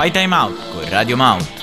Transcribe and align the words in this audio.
Fai 0.00 0.10
Time 0.10 0.34
Out 0.34 0.70
con 0.70 0.88
Radio 0.88 1.14
Mount. 1.14 1.59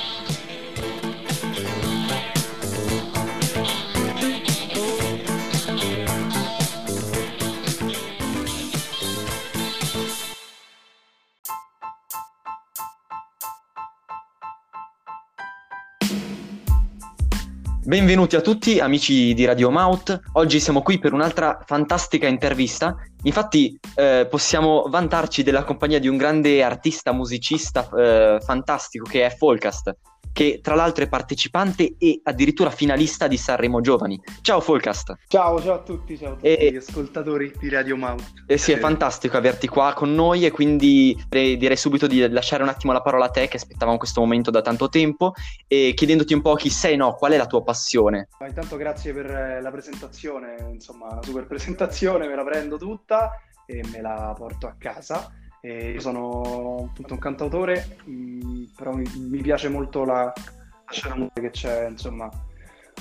Benvenuti 17.88 18.36
a 18.36 18.42
tutti 18.42 18.80
amici 18.80 19.32
di 19.32 19.46
Radio 19.46 19.70
Maut, 19.70 20.20
oggi 20.32 20.60
siamo 20.60 20.82
qui 20.82 20.98
per 20.98 21.14
un'altra 21.14 21.58
fantastica 21.64 22.26
intervista, 22.26 22.94
infatti 23.22 23.80
eh, 23.94 24.26
possiamo 24.28 24.84
vantarci 24.90 25.42
della 25.42 25.64
compagnia 25.64 25.98
di 25.98 26.06
un 26.06 26.18
grande 26.18 26.62
artista, 26.62 27.12
musicista 27.12 27.88
eh, 27.96 28.40
fantastico 28.44 29.06
che 29.06 29.24
è 29.24 29.34
Folcast, 29.34 29.96
che 30.38 30.60
tra 30.62 30.76
l'altro 30.76 31.02
è 31.02 31.08
partecipante 31.08 31.96
e 31.98 32.20
addirittura 32.22 32.70
finalista 32.70 33.26
di 33.26 33.36
Sanremo 33.36 33.80
Giovani. 33.80 34.22
Ciao 34.40 34.60
Folcast. 34.60 35.16
Ciao, 35.26 35.60
ciao 35.60 35.74
a 35.74 35.78
tutti, 35.80 36.16
ciao 36.16 36.34
a 36.34 36.34
tutti 36.34 36.46
e, 36.46 36.70
gli 36.70 36.76
ascoltatori 36.76 37.52
di 37.58 37.68
Radio 37.68 37.96
Mount. 37.96 38.44
Eh 38.46 38.56
sì, 38.56 38.70
è 38.70 38.78
fantastico 38.78 39.36
averti 39.36 39.66
qua 39.66 39.94
con 39.94 40.14
noi 40.14 40.46
e 40.46 40.52
quindi 40.52 41.20
direi 41.28 41.76
subito 41.76 42.06
di 42.06 42.28
lasciare 42.30 42.62
un 42.62 42.68
attimo 42.68 42.92
la 42.92 43.00
parola 43.00 43.24
a 43.24 43.30
te 43.30 43.48
che 43.48 43.56
aspettavamo 43.56 43.98
questo 43.98 44.20
momento 44.20 44.52
da 44.52 44.62
tanto 44.62 44.88
tempo 44.88 45.32
e 45.66 45.92
chiedendoti 45.96 46.34
un 46.34 46.42
po' 46.42 46.54
chi 46.54 46.70
sei, 46.70 46.94
no, 46.94 47.14
qual 47.14 47.32
è 47.32 47.36
la 47.36 47.46
tua 47.46 47.64
passione. 47.64 48.28
Ma 48.38 48.46
intanto 48.46 48.76
grazie 48.76 49.12
per 49.12 49.28
eh, 49.28 49.60
la 49.60 49.72
presentazione, 49.72 50.68
insomma, 50.70 51.08
una 51.10 51.22
super 51.24 51.48
presentazione, 51.48 52.28
me 52.28 52.36
la 52.36 52.44
prendo 52.44 52.76
tutta 52.78 53.32
e 53.66 53.82
me 53.90 54.00
la 54.00 54.32
porto 54.38 54.68
a 54.68 54.76
casa 54.78 55.32
e 55.60 55.90
io 55.90 56.00
sono 56.00 56.88
appunto 56.90 57.14
un 57.14 57.18
cantautore, 57.18 57.98
mh, 58.04 58.12
mm, 58.12 58.64
però 58.76 58.92
mi, 58.94 59.04
mi, 59.16 59.40
piace 59.40 59.68
molto 59.68 60.04
la, 60.04 60.24
la 60.24 60.92
scena 60.92 61.28
che 61.32 61.50
c'è, 61.50 61.88
insomma, 61.88 62.30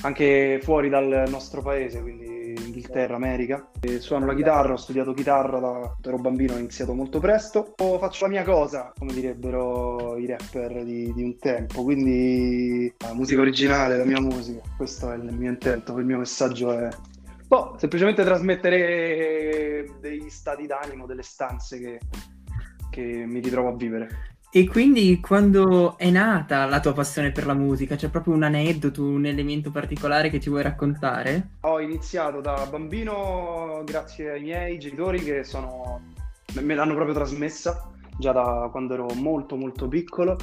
anche 0.01 0.59
fuori 0.61 0.89
dal 0.89 1.25
nostro 1.27 1.61
paese, 1.61 2.01
quindi 2.01 2.37
Inghilterra, 2.77 3.15
America. 3.15 3.69
E 3.79 3.99
suono 3.99 4.25
la 4.25 4.35
chitarra, 4.35 4.73
ho 4.73 4.77
studiato 4.77 5.13
chitarra 5.13 5.59
da 5.59 5.69
quando 5.69 6.07
ero 6.07 6.17
bambino, 6.17 6.53
ho 6.53 6.57
iniziato 6.57 6.93
molto 6.93 7.19
presto. 7.19 7.73
Faccio 7.75 8.25
la 8.25 8.31
mia 8.31 8.43
cosa, 8.43 8.93
come 8.97 9.13
direbbero 9.13 10.17
i 10.17 10.25
rapper 10.25 10.83
di, 10.83 11.13
di 11.13 11.23
un 11.23 11.37
tempo, 11.37 11.83
quindi 11.83 12.93
la 12.99 13.13
musica 13.13 13.41
originale, 13.41 13.97
la 13.97 14.05
mia 14.05 14.21
musica. 14.21 14.61
Questo 14.75 15.11
è 15.11 15.15
il 15.15 15.33
mio 15.33 15.49
intento, 15.49 15.97
il 15.97 16.05
mio 16.05 16.17
messaggio 16.17 16.71
è 16.71 16.89
boh, 17.47 17.75
semplicemente 17.79 18.23
trasmettere 18.23 19.85
degli 19.99 20.29
stati 20.29 20.65
d'animo, 20.65 21.05
delle 21.05 21.23
stanze 21.23 21.79
che 21.79 21.99
che 22.97 23.25
mi 23.25 23.39
ritrovo 23.39 23.69
a 23.69 23.75
vivere. 23.75 24.35
E 24.49 24.67
quindi 24.67 25.19
quando 25.19 25.97
è 25.97 26.09
nata 26.09 26.65
la 26.65 26.79
tua 26.79 26.93
passione 26.93 27.31
per 27.31 27.45
la 27.45 27.53
musica? 27.53 27.95
C'è 27.95 28.09
proprio 28.09 28.33
un 28.33 28.43
aneddoto, 28.43 29.03
un 29.03 29.25
elemento 29.25 29.69
particolare 29.69 30.29
che 30.29 30.39
ci 30.39 30.49
vuoi 30.49 30.63
raccontare? 30.63 31.49
Ho 31.61 31.79
iniziato 31.79 32.41
da 32.41 32.65
bambino 32.65 33.83
grazie 33.85 34.31
ai 34.31 34.41
miei 34.41 34.79
genitori 34.79 35.19
che 35.19 35.43
sono... 35.43 36.01
me 36.61 36.73
l'hanno 36.73 36.95
proprio 36.95 37.13
trasmessa 37.13 37.91
già 38.17 38.31
da 38.31 38.69
quando 38.71 38.95
ero 38.95 39.07
molto 39.13 39.55
molto 39.57 39.87
piccolo. 39.87 40.37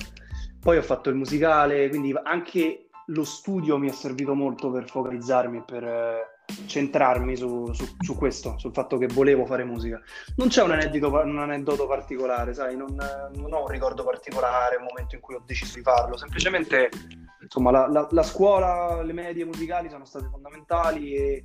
Poi 0.60 0.76
ho 0.76 0.82
fatto 0.82 1.08
il 1.08 1.16
musicale, 1.16 1.88
quindi 1.88 2.14
anche 2.22 2.86
lo 3.06 3.24
studio 3.24 3.78
mi 3.78 3.88
è 3.88 3.92
servito 3.92 4.34
molto 4.34 4.70
per 4.70 4.88
focalizzarmi, 4.88 5.62
per 5.66 6.33
centrarmi 6.66 7.36
su, 7.36 7.72
su, 7.72 7.96
su, 7.98 8.16
questo, 8.16 8.58
sul 8.58 8.72
fatto 8.72 8.98
che 8.98 9.06
volevo 9.06 9.46
fare 9.46 9.64
musica. 9.64 10.00
Non 10.36 10.48
c'è 10.48 10.62
un 10.62 10.72
aneddoto, 10.72 11.22
un 11.24 11.38
aneddoto 11.38 11.86
particolare, 11.86 12.54
sai, 12.54 12.76
non, 12.76 12.94
non, 13.34 13.52
ho 13.52 13.62
un 13.62 13.68
ricordo 13.68 14.04
particolare, 14.04 14.76
un 14.76 14.84
momento 14.84 15.14
in 15.14 15.20
cui 15.20 15.34
ho 15.34 15.42
deciso 15.44 15.74
di 15.74 15.82
farlo, 15.82 16.16
semplicemente 16.16 16.90
insomma 17.40 17.70
la, 17.70 17.86
la, 17.88 18.08
la 18.10 18.22
scuola, 18.22 19.02
le 19.02 19.12
medie 19.12 19.44
musicali 19.44 19.88
sono 19.88 20.04
state 20.04 20.28
fondamentali 20.30 21.14
e, 21.14 21.44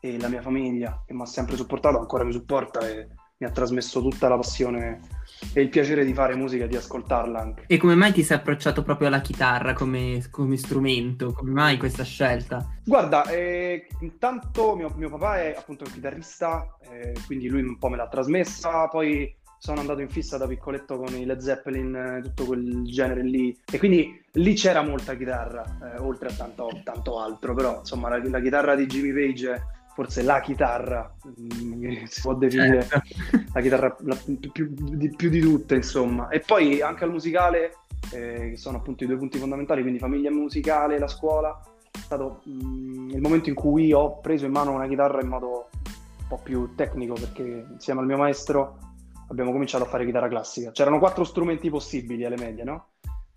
e 0.00 0.20
la 0.20 0.28
mia 0.28 0.42
famiglia 0.42 1.02
che 1.06 1.14
mi 1.14 1.22
ha 1.22 1.26
sempre 1.26 1.56
supportato, 1.56 1.98
ancora 1.98 2.24
mi 2.24 2.32
supporta 2.32 2.80
e 2.88 3.08
mi 3.38 3.46
ha 3.46 3.50
trasmesso 3.50 4.00
tutta 4.00 4.28
la 4.28 4.36
passione 4.36 5.00
e 5.52 5.60
il 5.60 5.68
piacere 5.68 6.04
di 6.04 6.14
fare 6.14 6.34
musica 6.34 6.64
e 6.64 6.68
di 6.68 6.76
ascoltarla 6.76 7.40
anche. 7.40 7.64
E 7.66 7.76
come 7.76 7.94
mai 7.94 8.12
ti 8.12 8.22
sei 8.22 8.38
approcciato 8.38 8.82
proprio 8.82 9.08
alla 9.08 9.20
chitarra 9.20 9.72
come, 9.72 10.24
come 10.30 10.56
strumento? 10.56 11.32
Come 11.32 11.50
mai 11.50 11.76
questa 11.76 12.04
scelta? 12.04 12.66
Guarda, 12.84 13.24
eh, 13.24 13.86
intanto 14.00 14.74
mio, 14.76 14.92
mio, 14.96 15.10
papà 15.10 15.40
è 15.42 15.54
appunto 15.56 15.84
un 15.84 15.92
chitarrista, 15.92 16.76
eh, 16.90 17.14
quindi 17.26 17.48
lui 17.48 17.62
un 17.62 17.78
po' 17.78 17.88
me 17.88 17.96
l'ha 17.96 18.08
trasmessa, 18.08 18.88
poi 18.88 19.36
sono 19.58 19.80
andato 19.80 20.00
in 20.00 20.08
fissa 20.08 20.38
da 20.38 20.46
piccoletto 20.46 20.96
con 20.96 21.14
i 21.14 21.26
Led 21.26 21.38
Zeppelin, 21.38 21.94
eh, 21.94 22.22
tutto 22.22 22.46
quel 22.46 22.82
genere 22.84 23.22
lì, 23.22 23.54
e 23.70 23.78
quindi 23.78 24.18
lì 24.32 24.54
c'era 24.54 24.82
molta 24.82 25.14
chitarra, 25.14 25.64
eh, 25.82 26.00
oltre 26.00 26.28
a 26.28 26.32
tanto, 26.32 26.70
tanto, 26.82 27.20
altro, 27.20 27.54
però 27.54 27.80
insomma 27.80 28.08
la, 28.08 28.22
la 28.26 28.40
chitarra 28.40 28.74
di 28.74 28.86
Jimmy 28.86 29.12
Page 29.12 29.78
forse 30.00 30.22
la 30.22 30.40
chitarra, 30.40 31.14
mm, 31.28 32.04
si 32.04 32.20
può 32.22 32.34
definire 32.34 32.86
certo. 32.86 33.02
la 33.52 33.60
chitarra 33.60 33.96
la, 34.00 34.16
più, 34.16 34.68
di, 34.72 35.14
più, 35.14 35.28
di, 35.28 35.40
tutte, 35.40 35.74
insomma. 35.74 36.28
E 36.28 36.40
poi 36.40 36.80
anche 36.80 37.04
al 37.04 37.10
musicale, 37.10 37.74
eh, 38.12 38.50
che 38.50 38.56
sono 38.56 38.78
appunto 38.78 39.04
i 39.04 39.06
due 39.06 39.18
punti 39.18 39.38
fondamentali, 39.38 39.82
quindi 39.82 39.98
famiglia 39.98 40.30
musicale, 40.30 40.98
la 40.98 41.06
scuola, 41.06 41.60
è 41.92 41.98
stato 41.98 42.40
mh, 42.44 42.50
mm, 42.50 43.10
il 43.10 43.20
momento 43.20 43.50
in 43.50 43.54
cui 43.54 43.92
ho 43.92 44.20
preso 44.20 44.46
in 44.46 44.52
mano 44.52 44.72
una 44.72 44.88
chitarra 44.88 45.20
in 45.20 45.28
modo 45.28 45.68
un 45.82 46.26
po' 46.28 46.40
più 46.42 46.74
tecnico, 46.74 47.12
perché 47.12 47.66
insieme 47.70 48.00
al 48.00 48.06
mio 48.06 48.16
maestro 48.16 48.78
abbiamo 49.28 49.52
cominciato 49.52 49.84
a 49.84 49.86
fare 49.86 50.06
chitarra 50.06 50.28
classica. 50.28 50.70
C'erano 50.70 50.98
quattro 50.98 51.24
strumenti 51.24 51.68
possibili 51.68 52.24
alle 52.24 52.38
medie, 52.38 52.64
no? 52.64 52.86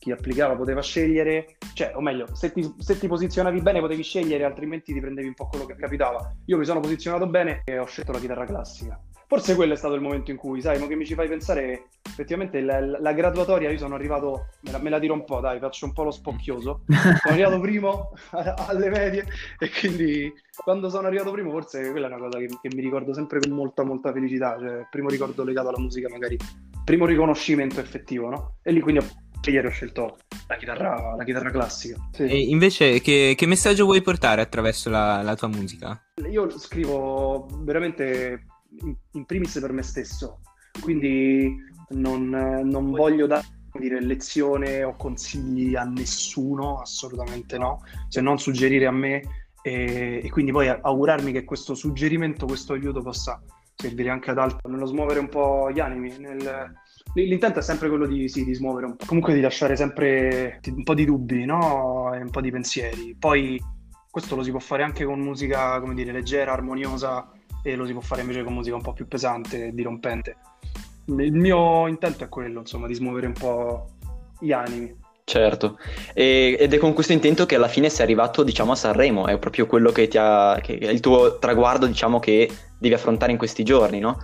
Chi 0.04 0.12
applicava 0.12 0.56
poteva 0.56 0.82
scegliere, 0.82 1.56
cioè, 1.74 1.94
o 1.96 2.02
meglio, 2.02 2.36
se 2.36 2.52
ti, 2.52 2.76
se 2.78 3.00
ti, 3.00 3.08
posizionavi 3.08 3.62
bene 3.62 3.80
potevi 3.80 4.04
scegliere, 4.04 4.44
altrimenti 4.44 4.92
ti 4.92 5.00
prendevi 5.00 5.28
un 5.28 5.34
po' 5.34 5.48
quello 5.48 5.66
che 5.66 5.76
capitava. 5.76 6.30
Io 6.48 6.58
mi 6.58 6.66
sono 6.66 6.82
posizionato 6.82 7.26
bene 7.28 7.62
e 7.64 7.80
ho 7.80 7.86
scelto 7.86 8.12
la 8.12 8.20
chitarra 8.20 8.46
classica. 8.46 9.00
Forse 9.34 9.56
quello 9.56 9.74
è 9.74 9.76
stato 9.76 9.96
il 9.96 10.02
momento 10.02 10.30
in 10.30 10.38
cui, 10.38 10.62
sai, 10.62 10.78
ma 10.78 10.86
che 10.86 10.94
mi 10.96 11.08
ci 11.08 11.16
fai 11.16 11.28
pensare, 11.28 11.88
effettivamente 12.04 12.62
la, 12.62 12.80
la 12.80 13.14
graduatoria, 13.14 13.72
io 13.72 13.80
sono 13.80 13.96
arrivato, 13.96 14.50
me 14.60 14.70
la, 14.70 14.78
me 14.78 14.92
la, 14.92 15.00
tiro 15.00 15.16
un 15.16 15.26
po', 15.26 15.40
dai, 15.40 15.58
faccio 15.58 15.88
un 15.88 15.92
po' 15.94 16.04
lo 16.04 16.12
spocchioso. 16.12 16.82
Sono 16.86 17.34
arrivato 17.34 17.60
primo 17.60 18.12
alle 18.30 18.90
medie 18.92 19.26
e 19.58 19.72
quindi 19.72 20.32
quando 20.64 20.88
sono 20.88 21.08
arrivato 21.08 21.32
primo 21.32 21.50
forse 21.50 21.90
quella 21.90 22.06
è 22.06 22.12
una 22.12 22.20
cosa 22.20 22.38
che, 22.38 22.46
che 22.46 22.76
mi 22.76 22.82
ricordo 22.82 23.12
sempre 23.16 23.40
con 23.40 23.50
molta, 23.54 23.84
molta 23.84 24.12
felicità, 24.12 24.56
cioè 24.60 24.86
primo 24.92 25.10
ricordo 25.10 25.44
legato 25.44 25.70
alla 25.70 25.80
musica 25.80 26.08
magari, 26.10 26.38
primo 26.86 27.08
riconoscimento 27.08 27.80
effettivo, 27.80 28.30
no? 28.30 28.58
E 28.62 28.72
lì 28.72 28.82
quindi 28.82 29.04
ho 29.04 29.50
ieri 29.50 29.66
ho 29.66 29.72
scelto 29.72 30.18
la 30.48 30.58
chitarra, 30.58 31.16
la 31.18 31.24
chitarra 31.24 31.50
classica. 31.50 31.98
Sì. 32.12 32.24
E 32.24 32.40
invece, 32.40 33.02
che, 33.02 33.34
che, 33.36 33.46
messaggio 33.48 33.86
vuoi 33.86 34.04
portare 34.04 34.42
attraverso 34.42 34.92
la, 34.92 35.24
la, 35.24 35.36
tua 35.36 35.48
musica? 35.48 36.00
Io 36.30 36.50
scrivo 36.52 37.48
veramente 37.64 38.46
in, 39.12 39.26
primis 39.26 39.60
per 39.60 39.72
me 39.72 39.82
stesso, 39.82 40.40
quindi 40.82 41.56
non, 41.90 42.30
non 42.30 42.92
voglio 42.92 43.28
dare 43.28 43.46
dire, 43.80 44.02
lezione 44.02 44.84
o 44.84 44.96
consigli 44.96 45.76
a 45.76 45.84
nessuno, 45.84 46.80
assolutamente 46.80 47.58
no, 47.58 47.82
se 48.08 48.22
non 48.22 48.38
suggerire 48.40 48.86
a 48.86 48.92
me 48.92 49.22
e, 49.62 50.22
e 50.24 50.30
quindi 50.30 50.52
poi 50.52 50.68
augurarmi 50.68 51.32
che 51.32 51.44
questo 51.44 51.74
suggerimento, 51.74 52.46
questo 52.46 52.74
aiuto 52.74 53.02
possa 53.02 53.42
servire 53.76 54.10
anche 54.10 54.32
ad 54.32 54.38
altri, 54.38 54.72
nello 54.72 54.86
smuovere 54.86 55.20
un 55.20 55.30
po' 55.30 55.72
gli 55.72 55.80
animi, 55.80 56.16
nel, 56.20 56.72
L'intento 57.16 57.60
è 57.60 57.62
sempre 57.62 57.90
quello 57.90 58.08
di, 58.08 58.28
sì, 58.28 58.44
di 58.44 58.56
smuovere 58.56 58.88
un 58.88 58.96
po', 58.96 59.06
comunque 59.06 59.36
di 59.36 59.42
lasciare 59.42 59.76
sempre 59.76 60.60
un 60.66 60.84
po' 60.84 60.96
di 60.96 61.06
dubbi, 61.06 61.46
no? 61.46 62.12
E 62.14 62.18
un 62.18 62.30
po' 62.32 62.42
di 62.42 62.50
pensieri. 62.50 63.16
Poi 63.18 63.62
questo 64.10 64.36
lo 64.36 64.42
si 64.42 64.50
può 64.50 64.60
fare 64.60 64.82
anche 64.82 65.06
con 65.06 65.20
musica, 65.20 65.80
come 65.80 65.94
dire, 65.94 66.12
leggera, 66.12 66.54
armoniosa 66.54 67.32
e 67.64 67.76
lo 67.76 67.86
si 67.86 67.94
può 67.94 68.02
fare 68.02 68.22
invece 68.22 68.44
con 68.44 68.54
musica 68.54 68.76
un 68.76 68.82
po' 68.82 68.94
più 68.94 69.08
pesante 69.08 69.68
e 69.68 69.74
dirompente. 69.74 70.36
Il 71.08 71.34
mio 71.34 71.88
intento 71.88 72.24
è 72.24 72.30
quello, 72.30 72.60
insomma, 72.60 72.88
di 72.88 72.94
smuovere 72.94 73.28
un 73.28 73.34
po' 73.34 73.88
gli 74.40 74.52
animi. 74.52 74.96
Certo, 75.26 75.80
e, 76.14 76.58
ed 76.60 76.74
è 76.74 76.78
con 76.78 76.92
questo 76.94 77.14
intento 77.14 77.46
che 77.46 77.56
alla 77.56 77.70
fine 77.70 77.90
sei 77.90 78.04
arrivato, 78.04 78.44
diciamo, 78.44 78.74
a 78.74 78.76
Sanremo, 78.76 79.28
è 79.28 79.38
proprio 79.40 79.66
quello 79.66 79.92
che 79.92 80.08
ti 80.10 80.18
ha, 80.18 80.60
che 80.62 80.78
è 80.78 80.90
il 80.90 81.00
tuo 81.00 81.40
traguardo, 81.40 81.88
diciamo, 81.88 82.20
che 82.20 82.50
devi 82.78 82.94
affrontare 82.94 83.32
in 83.32 83.38
questi 83.38 83.64
giorni, 83.64 84.00
no? 84.00 84.22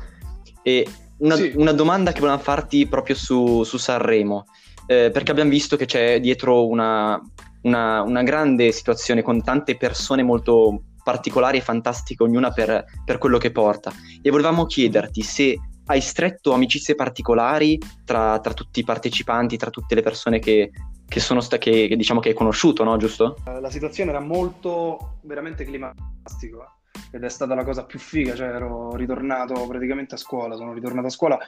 E 0.62 0.86
una, 1.20 1.36
sì. 1.36 1.54
una 1.56 1.72
domanda 1.72 2.12
che 2.12 2.20
volevamo 2.20 2.44
farti 2.44 2.86
proprio 2.86 3.16
su, 3.16 3.64
su 3.64 3.78
Sanremo, 3.78 4.46
eh, 4.88 5.10
perché 5.12 5.32
abbiamo 5.32 5.50
visto 5.50 5.78
che 5.78 5.86
c'è 5.86 6.20
dietro 6.20 6.68
una, 6.68 7.20
una, 7.62 8.02
una, 8.02 8.24
grande 8.24 8.72
situazione 8.72 9.22
con 9.22 9.42
tante 9.42 9.78
persone 9.78 10.24
molto 10.24 10.84
particolari 11.04 11.58
e 11.58 11.62
fantastiche, 11.62 12.24
ognuna 12.24 12.52
per, 12.52 12.86
per 13.04 13.18
quello 13.18 13.38
che 13.38 13.52
porta. 13.52 13.92
E 14.22 14.30
volevamo 14.30 14.66
chiederti 14.66 15.22
se 15.22 15.58
hai 15.86 16.02
stretto 16.02 16.54
amicizie 16.54 16.96
particolari 16.96 17.80
tra, 18.06 18.40
tra, 18.40 18.54
tutti 18.54 18.80
i 18.80 18.84
partecipanti, 18.84 19.58
tra 19.58 19.72
tutte 19.72 19.96
le 19.96 20.02
persone 20.02 20.40
che, 20.40 20.72
che 21.08 21.20
sta- 21.20 21.58
che, 21.58 21.96
diciamo 21.96 22.20
che 22.20 22.30
hai 22.30 22.36
conosciuto, 22.36 22.84
no? 22.84 22.96
Giusto? 22.98 23.38
La 23.46 23.72
situazione 23.72 24.12
era 24.12 24.20
molto 24.20 25.20
veramente 25.24 25.64
climatica 25.66 26.76
ed 27.12 27.24
è 27.24 27.30
stata 27.30 27.56
la 27.56 27.64
cosa 27.64 27.86
più 27.86 27.98
figa, 27.98 28.36
cioè 28.36 28.50
ero 28.50 28.96
ritornato 28.96 29.66
praticamente 29.68 30.16
a 30.16 30.18
scuola, 30.18 30.56
sono 30.56 30.74
ritornato 30.74 31.08
a 31.08 31.12
scuola 31.12 31.40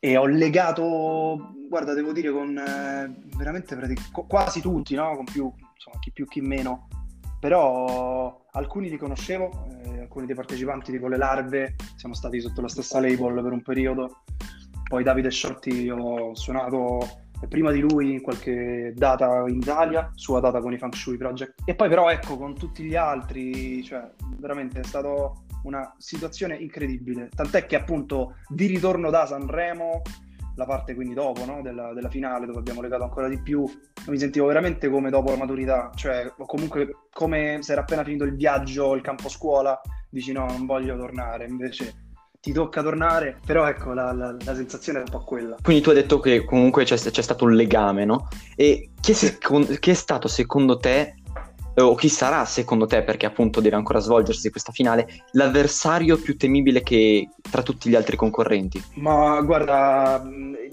e 0.00 0.16
ho 0.16 0.26
legato, 0.26 1.54
guarda, 1.68 1.92
devo 1.92 2.12
dire 2.12 2.30
con 2.30 2.56
eh, 2.56 3.14
veramente 3.36 3.76
pratic- 3.76 4.26
quasi 4.26 4.60
tutti, 4.60 4.94
no? 4.94 5.14
Con 5.16 5.24
più, 5.24 5.52
insomma, 5.74 5.98
chi 6.00 6.12
più 6.12 6.26
chi 6.26 6.40
meno, 6.40 6.86
però 7.38 8.46
alcuni 8.52 8.88
li 8.88 8.96
conoscevo, 8.96 9.66
eh, 9.84 10.00
alcuni 10.00 10.26
dei 10.26 10.34
partecipanti 10.34 10.92
tipo 10.92 11.08
le 11.08 11.16
larve, 11.16 11.76
siamo 11.96 12.14
stati 12.14 12.40
sotto 12.40 12.60
la 12.60 12.68
stessa 12.68 13.00
label 13.00 13.42
per 13.42 13.52
un 13.52 13.62
periodo, 13.62 14.22
poi 14.88 15.04
Davide 15.04 15.30
Shorty 15.30 15.88
ho 15.90 16.34
suonato 16.34 17.26
prima 17.48 17.70
di 17.70 17.80
lui 17.80 18.14
in 18.14 18.20
qualche 18.20 18.92
data 18.96 19.44
in 19.46 19.58
Italia, 19.58 20.10
sua 20.14 20.40
data 20.40 20.60
con 20.60 20.72
i 20.72 20.78
Funk 20.78 20.96
Shui 20.96 21.16
Project, 21.16 21.62
e 21.64 21.74
poi 21.74 21.88
però 21.88 22.10
ecco 22.10 22.36
con 22.36 22.54
tutti 22.56 22.82
gli 22.82 22.96
altri, 22.96 23.82
cioè 23.84 24.10
veramente 24.38 24.80
è 24.80 24.84
stato 24.84 25.44
una 25.62 25.94
situazione 25.98 26.56
incredibile, 26.56 27.28
tant'è 27.34 27.66
che 27.66 27.76
appunto 27.76 28.36
di 28.48 28.66
ritorno 28.66 29.10
da 29.10 29.26
Sanremo, 29.26 30.02
la 30.58 30.64
parte 30.64 30.94
quindi 30.94 31.14
dopo 31.14 31.44
no? 31.44 31.62
della, 31.62 31.94
della, 31.94 32.10
finale 32.10 32.44
dove 32.44 32.58
abbiamo 32.58 32.82
legato 32.82 33.04
ancora 33.04 33.28
di 33.28 33.40
più, 33.40 33.64
mi 34.08 34.18
sentivo 34.18 34.46
veramente 34.46 34.90
come 34.90 35.08
dopo 35.08 35.30
la 35.30 35.36
maturità, 35.36 35.90
cioè 35.94 36.32
comunque 36.36 37.06
come 37.12 37.58
se 37.60 37.72
era 37.72 37.82
appena 37.82 38.02
finito 38.02 38.24
il 38.24 38.34
viaggio, 38.34 38.94
il 38.94 39.00
campo 39.00 39.28
scuola, 39.28 39.80
dici 40.10 40.32
no, 40.32 40.46
non 40.46 40.66
voglio 40.66 40.96
tornare, 40.96 41.46
invece 41.46 42.06
ti 42.40 42.52
tocca 42.52 42.82
tornare, 42.82 43.38
però 43.46 43.68
ecco 43.68 43.92
la, 43.92 44.12
la, 44.12 44.36
la, 44.44 44.54
sensazione 44.54 44.98
è 44.98 45.02
un 45.02 45.10
po' 45.10 45.22
quella. 45.24 45.56
Quindi 45.62 45.82
tu 45.82 45.90
hai 45.90 45.96
detto 45.96 46.18
che 46.18 46.44
comunque 46.44 46.84
c'è, 46.84 46.96
c'è 46.96 47.22
stato 47.22 47.44
un 47.44 47.54
legame, 47.54 48.04
no? 48.04 48.28
E 48.56 48.90
chi 49.00 49.12
è, 49.12 49.14
secondo, 49.14 49.74
chi 49.78 49.90
è 49.90 49.94
stato 49.94 50.26
secondo 50.26 50.76
te 50.76 51.14
o 51.82 51.94
chi 51.94 52.08
sarà 52.08 52.44
secondo 52.44 52.86
te, 52.86 53.02
perché 53.02 53.26
appunto 53.26 53.60
deve 53.60 53.76
ancora 53.76 53.98
svolgersi 53.98 54.50
questa 54.50 54.72
finale, 54.72 55.24
l'avversario 55.32 56.18
più 56.18 56.36
temibile 56.36 56.82
che 56.82 57.28
tra 57.50 57.62
tutti 57.62 57.88
gli 57.88 57.94
altri 57.94 58.16
concorrenti? 58.16 58.82
Ma 58.94 59.40
guarda, 59.42 60.22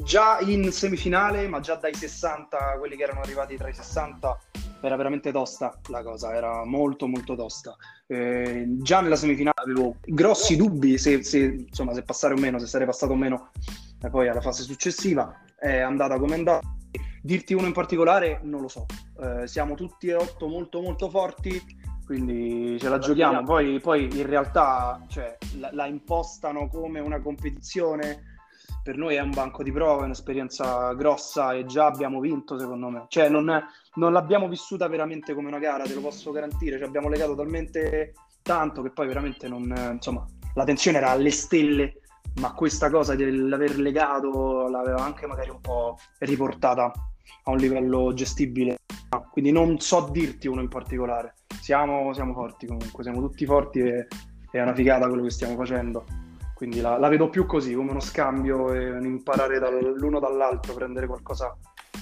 già 0.06 0.40
in 0.40 0.72
semifinale, 0.72 1.48
ma 1.48 1.60
già 1.60 1.76
dai 1.76 1.94
60, 1.94 2.78
quelli 2.78 2.96
che 2.96 3.04
erano 3.04 3.20
arrivati 3.20 3.58
tra 3.58 3.68
i 3.68 3.74
60, 3.74 4.40
era 4.82 4.96
veramente 4.96 5.32
tosta 5.32 5.78
la 5.90 6.04
cosa, 6.04 6.34
era 6.34 6.64
molto 6.64 7.08
molto 7.08 7.36
tosta. 7.36 7.76
Eh, 8.08 8.66
già 8.78 9.02
nella 9.02 9.16
semifinale 9.16 9.62
avevo 9.62 9.96
grossi 10.06 10.56
dubbi 10.56 10.98
se, 10.98 11.24
se, 11.24 11.40
insomma, 11.40 11.94
se 11.94 12.04
passare 12.04 12.36
o 12.36 12.38
meno, 12.38 12.60
se 12.60 12.68
sarei 12.68 12.86
passato 12.86 13.14
o 13.14 13.16
meno 13.16 13.52
e 14.02 14.10
poi 14.10 14.30
alla 14.30 14.42
fase 14.42 14.64
successiva. 14.64 15.42
È 15.58 15.80
andata 15.80 16.20
come 16.20 16.36
è 16.36 16.38
andata 16.38 16.76
Dirti 17.26 17.56
uno 17.56 17.66
in 17.66 17.74
particolare 17.74 18.40
non 18.44 18.62
lo 18.62 18.68
so. 18.68 18.86
Eh, 19.20 19.48
siamo 19.48 19.74
tutti 19.74 20.10
e 20.10 20.14
otto 20.14 20.48
molto 20.48 20.80
molto 20.80 21.10
forti, 21.10 21.60
quindi 22.06 22.78
ce 22.80 22.88
la 22.88 23.00
giochiamo. 23.00 23.44
Poi, 23.44 23.80
poi 23.80 24.04
in 24.04 24.28
realtà 24.28 25.04
cioè, 25.08 25.36
la, 25.58 25.72
la, 25.74 25.88
impostano 25.88 26.68
come 26.68 27.00
una 27.00 27.20
competizione. 27.20 28.35
Per 28.86 28.98
noi 28.98 29.16
è 29.16 29.20
un 29.20 29.32
banco 29.32 29.64
di 29.64 29.72
prova, 29.72 30.04
è 30.04 30.06
un'esperienza 30.06 30.94
grossa 30.94 31.54
e 31.54 31.66
già 31.66 31.88
abbiamo 31.88 32.20
vinto, 32.20 32.60
secondo 32.60 32.90
me. 32.90 33.06
Cioè, 33.08 33.30
non, 33.30 33.52
non 33.96 34.14
l'abbiamo 34.14 34.48
vissuta 34.48 34.88
veramente 34.88 35.34
come 35.34 35.48
una 35.48 35.58
gara, 35.58 35.86
te 35.86 35.96
lo 35.96 36.02
posso 36.02 36.30
garantire. 36.32 36.78
Ci 36.78 36.84
abbiamo 36.84 37.10
legato 37.10 37.34
talmente 37.34 38.14
tanto 38.44 38.84
che 38.84 38.92
poi 38.92 39.08
veramente 39.08 39.48
non. 39.48 39.74
Insomma, 39.94 40.24
la 40.54 40.64
tensione 40.66 41.00
era 41.00 41.10
alle 41.10 41.32
stelle 41.32 42.02
ma 42.36 42.54
questa 42.54 42.92
cosa 42.92 43.16
dell'aver 43.16 43.80
legato 43.80 44.68
l'aveva 44.68 45.04
anche 45.04 45.26
magari 45.26 45.50
un 45.50 45.62
po' 45.62 45.98
riportata 46.20 46.92
a 47.46 47.50
un 47.50 47.58
livello 47.58 48.14
gestibile. 48.14 48.78
Quindi 49.32 49.52
non 49.52 49.80
so 49.80 50.10
dirti 50.12 50.48
uno 50.48 50.62
in 50.62 50.68
particolare. 50.68 51.34
Siamo, 51.60 52.14
siamo 52.14 52.34
forti 52.34 52.68
comunque, 52.68 53.02
siamo 53.02 53.20
tutti 53.20 53.48
forti 53.48 53.80
e 53.80 54.08
è 54.52 54.62
una 54.62 54.76
figata 54.76 55.08
quello 55.08 55.24
che 55.24 55.32
stiamo 55.32 55.56
facendo. 55.56 56.06
Quindi 56.56 56.80
la, 56.80 56.98
la 56.98 57.10
vedo 57.10 57.30
più 57.30 57.46
così, 57.46 57.74
come 57.74 57.92
uno 57.92 58.00
scambio 58.00 58.74
e 58.74 58.90
un 58.90 59.06
imparare 59.06 59.60
dall'uno 59.60 60.20
dall'altro, 60.20 60.74
prendere 60.74 61.06
qualcosa 61.06 61.56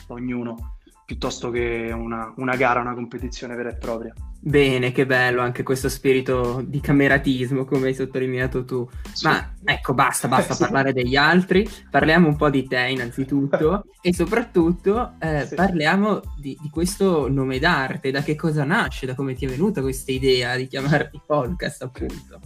da 0.07 0.13
ognuno 0.13 0.77
piuttosto 1.05 1.51
che 1.51 1.91
una, 1.93 2.33
una, 2.37 2.55
gara, 2.55 2.79
una 2.79 2.93
competizione 2.93 3.55
vera 3.55 3.69
e 3.69 3.75
propria. 3.75 4.13
Bene, 4.39 4.91
che 4.91 5.05
bello 5.05 5.41
anche 5.41 5.63
questo 5.63 5.89
spirito 5.89 6.61
di 6.65 6.79
cameratismo, 6.79 7.65
come 7.65 7.87
hai 7.87 7.93
sottolineato 7.93 8.63
tu. 8.63 8.87
Sì. 9.11 9.27
Ma 9.27 9.53
ecco, 9.63 9.93
basta, 9.93 10.27
basta 10.27 10.53
sì. 10.55 10.63
parlare 10.63 10.93
degli 10.93 11.15
altri, 11.15 11.67
parliamo 11.89 12.27
un 12.27 12.35
po' 12.35 12.49
di 12.49 12.67
te 12.67 12.87
innanzitutto 12.89 13.85
e 14.01 14.13
soprattutto 14.13 15.13
eh, 15.19 15.45
sì. 15.45 15.55
parliamo 15.55 16.21
di, 16.39 16.57
di, 16.61 16.69
questo 16.69 17.29
nome 17.29 17.59
d'arte, 17.59 18.11
da 18.11 18.21
che 18.21 18.35
cosa 18.35 18.63
nasce, 18.63 19.05
da 19.05 19.15
come 19.15 19.33
ti 19.33 19.45
è 19.45 19.49
venuta 19.49 19.81
questa 19.81 20.11
idea 20.11 20.55
di 20.55 20.67
chiamarti 20.67 21.21
podcast, 21.25 21.83
appunto. 21.83 22.39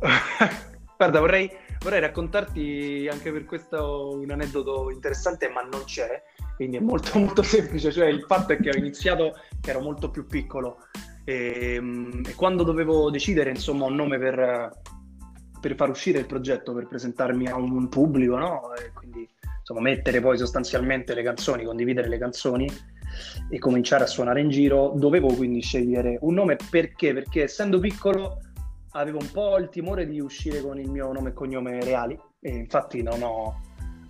Guarda, 1.04 1.20
vorrei, 1.20 1.50
vorrei 1.80 2.00
raccontarti 2.00 3.06
anche 3.12 3.30
per 3.30 3.44
questo 3.44 4.16
un 4.18 4.30
aneddoto 4.30 4.90
interessante, 4.90 5.50
ma 5.50 5.60
non 5.60 5.84
c'è 5.84 6.22
quindi 6.56 6.78
è 6.78 6.80
molto 6.80 7.18
molto 7.20 7.42
semplice, 7.42 7.92
cioè 7.92 8.06
il 8.06 8.24
fatto 8.26 8.54
è 8.54 8.56
che 8.56 8.70
ho 8.70 8.76
iniziato 8.76 9.34
che 9.60 9.68
ero 9.68 9.80
molto 9.80 10.10
più 10.10 10.24
piccolo 10.26 10.78
e, 11.24 11.74
ehm, 11.74 12.22
e 12.26 12.34
quando 12.34 12.62
dovevo 12.62 13.10
decidere 13.10 13.50
insomma 13.50 13.84
un 13.84 13.96
nome 13.96 14.18
per, 14.18 14.70
per, 15.60 15.74
far 15.74 15.90
uscire 15.90 16.20
il 16.20 16.26
progetto, 16.26 16.72
per 16.72 16.86
presentarmi 16.86 17.48
a 17.48 17.56
un 17.56 17.86
pubblico, 17.90 18.38
no? 18.38 18.74
E 18.74 18.90
quindi 18.94 19.28
insomma 19.58 19.80
mettere 19.82 20.22
poi 20.22 20.38
sostanzialmente 20.38 21.12
le 21.12 21.22
canzoni, 21.22 21.64
condividere 21.64 22.08
le 22.08 22.18
canzoni 22.18 22.66
e 23.50 23.58
cominciare 23.58 24.04
a 24.04 24.06
suonare 24.06 24.40
in 24.40 24.48
giro, 24.48 24.94
dovevo 24.96 25.34
quindi 25.34 25.60
scegliere 25.60 26.16
un 26.22 26.32
nome 26.32 26.56
perché? 26.70 27.12
Perché 27.12 27.42
essendo 27.42 27.78
piccolo 27.78 28.38
avevo 28.94 29.18
un 29.20 29.30
po' 29.30 29.58
il 29.58 29.68
timore 29.68 30.06
di 30.06 30.20
uscire 30.20 30.60
con 30.60 30.78
il 30.78 30.90
mio 30.90 31.12
nome 31.12 31.30
e 31.30 31.32
cognome 31.32 31.82
reali 31.82 32.18
e 32.40 32.50
infatti 32.50 33.02
non 33.02 33.22
ho 33.22 33.60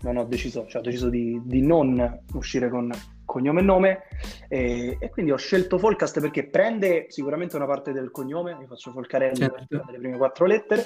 non 0.05 0.19
ho 0.19 0.25
deciso, 0.25 0.67
cioè 0.67 0.83
ho 0.83 0.85
deciso 0.85 1.09
di, 1.09 1.41
di 1.45 1.63
non 1.63 2.23
uscire 2.35 2.69
con 2.69 2.93
cognome 3.25 3.61
e 3.61 3.63
nome 3.63 4.03
e, 4.49 4.99
e, 5.01 5.09
quindi 5.09 5.33
ho 5.33 5.37
scelto 5.37 5.79
Folcast 5.79 6.21
perché 6.21 6.47
prende 6.47 7.07
sicuramente 7.09 7.57
una 7.57 7.65
parte 7.65 7.91
del 7.91 8.11
cognome, 8.11 8.57
io 8.61 8.67
faccio 8.67 8.91
Folcarelli 8.91 9.37
certo. 9.37 9.85
le 9.91 9.99
prime 9.99 10.19
quattro 10.19 10.45
lettere 10.45 10.85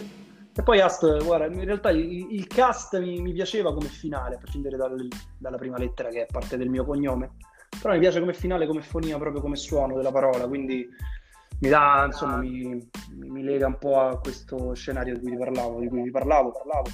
e 0.54 0.62
poi 0.62 0.80
Ast, 0.80 1.24
guarda, 1.24 1.46
in 1.46 1.64
realtà 1.64 1.90
il, 1.90 2.28
il 2.30 2.46
cast 2.46 2.98
mi, 2.98 3.20
mi, 3.20 3.32
piaceva 3.32 3.74
come 3.74 3.88
finale, 3.88 4.36
a 4.36 4.38
prescindere 4.38 4.76
dal, 4.76 5.08
dalla 5.36 5.56
prima 5.56 5.78
lettera 5.78 6.08
che 6.08 6.22
è 6.22 6.26
parte 6.26 6.56
del 6.56 6.68
mio 6.68 6.84
cognome, 6.84 7.32
però 7.80 7.94
mi 7.94 8.00
piace 8.00 8.20
come 8.20 8.34
finale, 8.34 8.66
come 8.66 8.82
fonia, 8.82 9.18
proprio 9.18 9.40
come 9.40 9.56
suono 9.56 9.96
della 9.96 10.10
parola, 10.12 10.46
quindi 10.46 10.88
mi 11.60 11.68
dà, 11.68 12.04
insomma, 12.06 12.36
mi, 12.36 12.88
mi 13.14 13.42
lega 13.42 13.66
un 13.66 13.78
po' 13.78 14.00
a 14.00 14.18
questo 14.18 14.74
scenario 14.74 15.18
di 15.18 15.26
cui 15.26 15.36
parlavo, 15.36 15.80
di 15.80 15.88
cui 15.88 16.02
vi 16.02 16.10
parlavo, 16.10 16.52
parlavo 16.52 16.90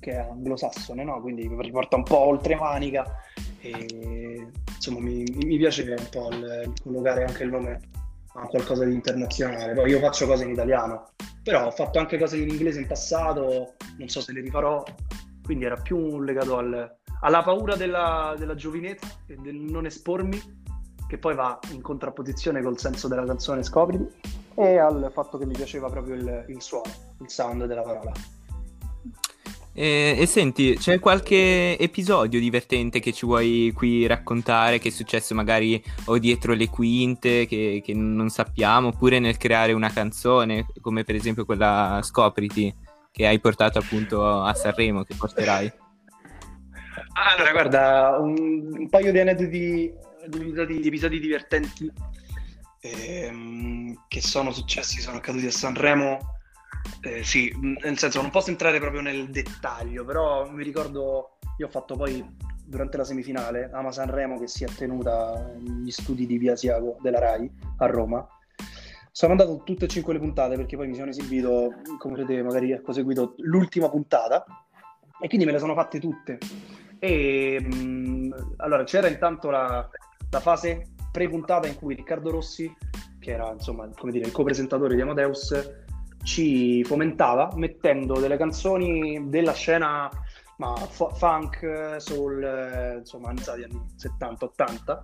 che 0.00 0.12
è 0.12 0.16
anglosassone, 0.16 1.04
no? 1.04 1.20
quindi 1.20 1.48
mi 1.48 1.60
riporta 1.62 1.96
un 1.96 2.04
po' 2.04 2.18
oltre 2.18 2.54
manica 2.56 3.04
e 3.60 4.46
insomma 4.66 5.00
mi, 5.00 5.24
mi 5.24 5.56
piace 5.56 5.82
un 5.82 6.08
po' 6.10 6.28
il, 6.30 6.72
collocare 6.82 7.24
anche 7.24 7.42
il 7.42 7.50
nome 7.50 7.80
a 8.34 8.46
qualcosa 8.46 8.84
di 8.84 8.94
internazionale. 8.94 9.74
Poi 9.74 9.90
io 9.90 9.98
faccio 9.98 10.26
cose 10.26 10.44
in 10.44 10.50
italiano, 10.50 11.10
però 11.42 11.66
ho 11.66 11.70
fatto 11.70 11.98
anche 11.98 12.18
cose 12.18 12.36
in 12.36 12.48
inglese 12.48 12.80
in 12.80 12.86
passato, 12.86 13.74
non 13.98 14.08
so 14.08 14.20
se 14.20 14.32
le 14.32 14.40
rifarò, 14.40 14.82
quindi 15.42 15.64
era 15.64 15.76
più 15.76 16.20
legato 16.20 16.58
al, 16.58 16.96
alla 17.22 17.42
paura 17.42 17.74
della, 17.74 18.34
della 18.38 18.54
giovinezza 18.54 19.08
e 19.26 19.36
del 19.36 19.56
non 19.56 19.86
espormi, 19.86 20.40
che 21.08 21.18
poi 21.18 21.34
va 21.34 21.58
in 21.72 21.80
contrapposizione 21.80 22.62
col 22.62 22.78
senso 22.78 23.08
della 23.08 23.24
canzone 23.24 23.62
Scopriti, 23.64 24.06
e 24.54 24.78
al 24.78 25.10
fatto 25.12 25.38
che 25.38 25.46
mi 25.46 25.54
piaceva 25.54 25.88
proprio 25.88 26.14
il, 26.14 26.44
il 26.48 26.62
suono, 26.62 26.92
il 27.20 27.30
sound 27.30 27.64
della 27.64 27.82
parola. 27.82 28.12
E, 29.72 30.16
e, 30.18 30.26
senti, 30.26 30.76
c'è 30.76 30.98
qualche 30.98 31.78
episodio 31.78 32.40
divertente 32.40 32.98
che 32.98 33.12
ci 33.12 33.24
vuoi 33.24 33.72
qui 33.74 34.06
raccontare, 34.06 34.80
che 34.80 34.88
è 34.88 34.90
successo 34.90 35.36
magari 35.36 35.80
o 36.06 36.18
dietro 36.18 36.52
le 36.52 36.68
quinte, 36.68 37.46
che, 37.46 37.80
che 37.84 37.94
non 37.94 38.28
sappiamo, 38.28 38.88
oppure 38.88 39.20
nel 39.20 39.36
creare 39.36 39.72
una 39.72 39.90
canzone, 39.90 40.66
come 40.80 41.04
per 41.04 41.14
esempio 41.14 41.44
quella 41.44 42.00
Scopriti, 42.02 42.74
che 43.12 43.26
hai 43.26 43.38
portato 43.38 43.78
appunto 43.78 44.28
a 44.28 44.52
Sanremo, 44.52 45.04
che 45.04 45.14
porterai? 45.14 45.72
Allora, 47.12 47.52
guarda, 47.52 48.18
un, 48.18 48.72
un 48.78 48.88
paio 48.88 49.12
di 49.12 49.18
aneddoti, 49.20 49.94
di, 50.28 50.80
di 50.80 50.88
episodi 50.88 51.20
divertenti 51.20 51.90
ehm, 52.80 54.04
che 54.08 54.20
sono 54.20 54.52
successi, 54.52 55.00
sono 55.00 55.16
accaduti 55.16 55.46
a 55.46 55.50
Sanremo 55.50 56.36
eh, 57.00 57.22
sì, 57.22 57.52
nel 57.60 57.98
senso 57.98 58.20
non 58.20 58.30
posso 58.30 58.50
entrare 58.50 58.78
proprio 58.80 59.00
nel 59.00 59.28
dettaglio, 59.30 60.04
però 60.04 60.48
mi 60.50 60.64
ricordo, 60.64 61.38
io 61.58 61.66
ho 61.66 61.70
fatto 61.70 61.96
poi 61.96 62.24
durante 62.64 62.96
la 62.96 63.04
semifinale 63.04 63.70
Ama 63.72 63.92
Sanremo 63.92 64.38
che 64.38 64.46
si 64.46 64.64
è 64.64 64.66
tenuta 64.66 65.54
negli 65.58 65.90
studi 65.90 66.26
di 66.26 66.38
Via 66.38 66.56
Siago 66.56 66.98
della 67.00 67.18
RAI 67.18 67.50
a 67.78 67.86
Roma. 67.86 68.26
Sono 69.10 69.32
andato 69.32 69.62
tutte 69.64 69.86
e 69.86 69.88
cinque 69.88 70.12
le 70.12 70.20
puntate 70.20 70.56
perché 70.56 70.76
poi 70.76 70.88
mi 70.88 70.94
sono 70.94 71.10
esibito, 71.10 71.74
come 71.98 72.16
vedete, 72.16 72.42
magari 72.42 72.72
ecco 72.72 72.92
seguito 72.92 73.34
l'ultima 73.38 73.88
puntata 73.88 74.44
e 75.20 75.26
quindi 75.26 75.46
me 75.46 75.52
le 75.52 75.58
sono 75.58 75.74
fatte 75.74 75.98
tutte. 75.98 76.38
E 77.00 77.60
mh, 77.60 78.54
allora 78.58 78.84
c'era 78.84 79.08
intanto 79.08 79.50
la, 79.50 79.88
la 80.30 80.40
fase 80.40 80.94
pre-puntata 81.10 81.66
in 81.66 81.76
cui 81.76 81.94
Riccardo 81.94 82.30
Rossi, 82.30 82.74
che 83.18 83.30
era 83.30 83.50
insomma 83.52 83.88
come 83.96 84.12
dire, 84.12 84.26
il 84.26 84.32
co-presentatore 84.32 84.94
di 84.94 85.00
Amadeus, 85.00 85.86
ci 86.22 86.84
fomentava 86.84 87.50
mettendo 87.54 88.18
delle 88.18 88.36
canzoni 88.36 89.28
della 89.28 89.52
scena 89.52 90.10
ma 90.58 90.74
f- 90.74 91.16
funk, 91.16 91.96
soul, 91.98 92.42
eh, 92.42 92.98
insomma, 92.98 93.28
anni 93.28 93.40
70-80, 93.40 95.00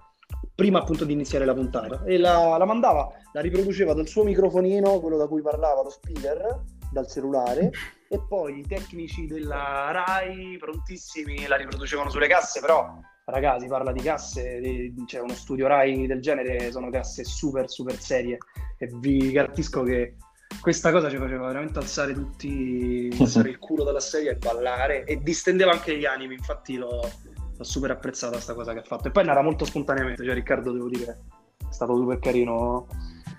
prima 0.55 0.81
appunto 0.81 1.05
di 1.05 1.13
iniziare 1.13 1.45
la 1.45 1.55
puntata. 1.55 2.03
E 2.05 2.19
la, 2.19 2.57
la, 2.57 2.65
mandava, 2.65 3.09
la 3.33 3.41
riproduceva 3.41 3.95
dal 3.95 4.09
suo 4.09 4.25
microfonino, 4.25 5.01
quello 5.01 5.17
da 5.17 5.29
cui 5.29 5.43
parlava 5.43 5.83
lo 5.83 5.91
speaker, 5.91 6.63
dal 6.91 7.07
cellulare, 7.07 7.71
e 8.09 8.21
poi 8.29 8.59
i 8.59 8.67
tecnici 8.67 9.27
della 9.27 9.91
RAI, 9.93 10.57
prontissimi, 10.59 11.47
la 11.47 11.57
riproducevano 11.57 12.11
sulle 12.11 12.29
casse, 12.29 12.61
però 12.61 12.99
ragazzi, 13.27 13.67
parla 13.67 13.93
di 13.93 14.01
casse, 14.01 14.61
di, 14.61 14.95
cioè 15.07 15.21
uno 15.21 15.35
studio 15.35 15.67
Rai 15.67 16.07
del 16.07 16.21
genere 16.21 16.71
sono 16.71 16.91
casse 16.91 17.25
super 17.25 17.71
super 17.71 17.99
serie. 17.99 18.39
E 18.79 18.89
vi 18.95 19.31
garantisco 19.33 19.83
che 19.83 20.17
questa 20.61 20.93
cosa 20.93 21.11
ci 21.11 21.17
faceva 21.17 21.47
veramente 21.47 21.79
alzare 21.79 22.13
tutti, 22.13 23.15
alzare 23.19 23.51
il 23.51 23.59
culo 23.59 23.85
dalla 23.85 24.01
serie 24.01 24.33
e 24.33 24.37
ballare. 24.37 25.05
E 25.05 25.21
distendeva 25.23 25.73
anche 25.73 25.97
gli 25.97 26.05
animi, 26.05 26.35
infatti 26.35 26.77
l'ho, 26.77 27.01
l'ho 27.57 27.65
super 27.65 27.91
apprezzata 27.91 28.33
questa 28.33 28.55
cosa 28.55 28.73
che 28.73 28.81
ha 28.81 28.85
fatto. 28.85 29.09
E 29.09 29.11
poi 29.11 29.27
era 29.27 29.43
molto 29.43 29.65
spontaneamente, 29.65 30.25
cioè 30.25 30.35
Riccardo 30.35 30.73
devo 30.73 30.89
dire 30.89 31.23
è 31.59 31.73
stato 31.73 31.97
super 31.97 32.19
carino 32.19 32.87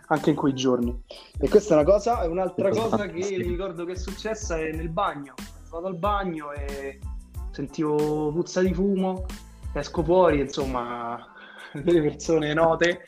anche 0.07 0.29
in 0.29 0.35
quei 0.35 0.53
giorni. 0.53 1.03
E 1.39 1.49
questa 1.49 1.75
è 1.75 1.77
una 1.77 1.89
cosa, 1.89 2.23
e 2.23 2.27
un'altra 2.27 2.69
cosa 2.69 3.05
che 3.07 3.13
mi 3.13 3.37
ricordo 3.37 3.85
che 3.85 3.93
è 3.93 3.97
successa 3.97 4.57
è 4.57 4.71
nel 4.71 4.89
bagno, 4.89 5.33
sono 5.37 5.65
stato 5.65 5.85
al 5.87 5.97
bagno 5.97 6.51
e 6.51 6.99
sentivo 7.51 8.31
puzza 8.31 8.61
di 8.61 8.73
fumo 8.73 9.25
esco 9.79 10.03
fuori, 10.03 10.39
insomma, 10.39 11.33
delle 11.73 12.01
persone 12.01 12.53
note 12.53 13.05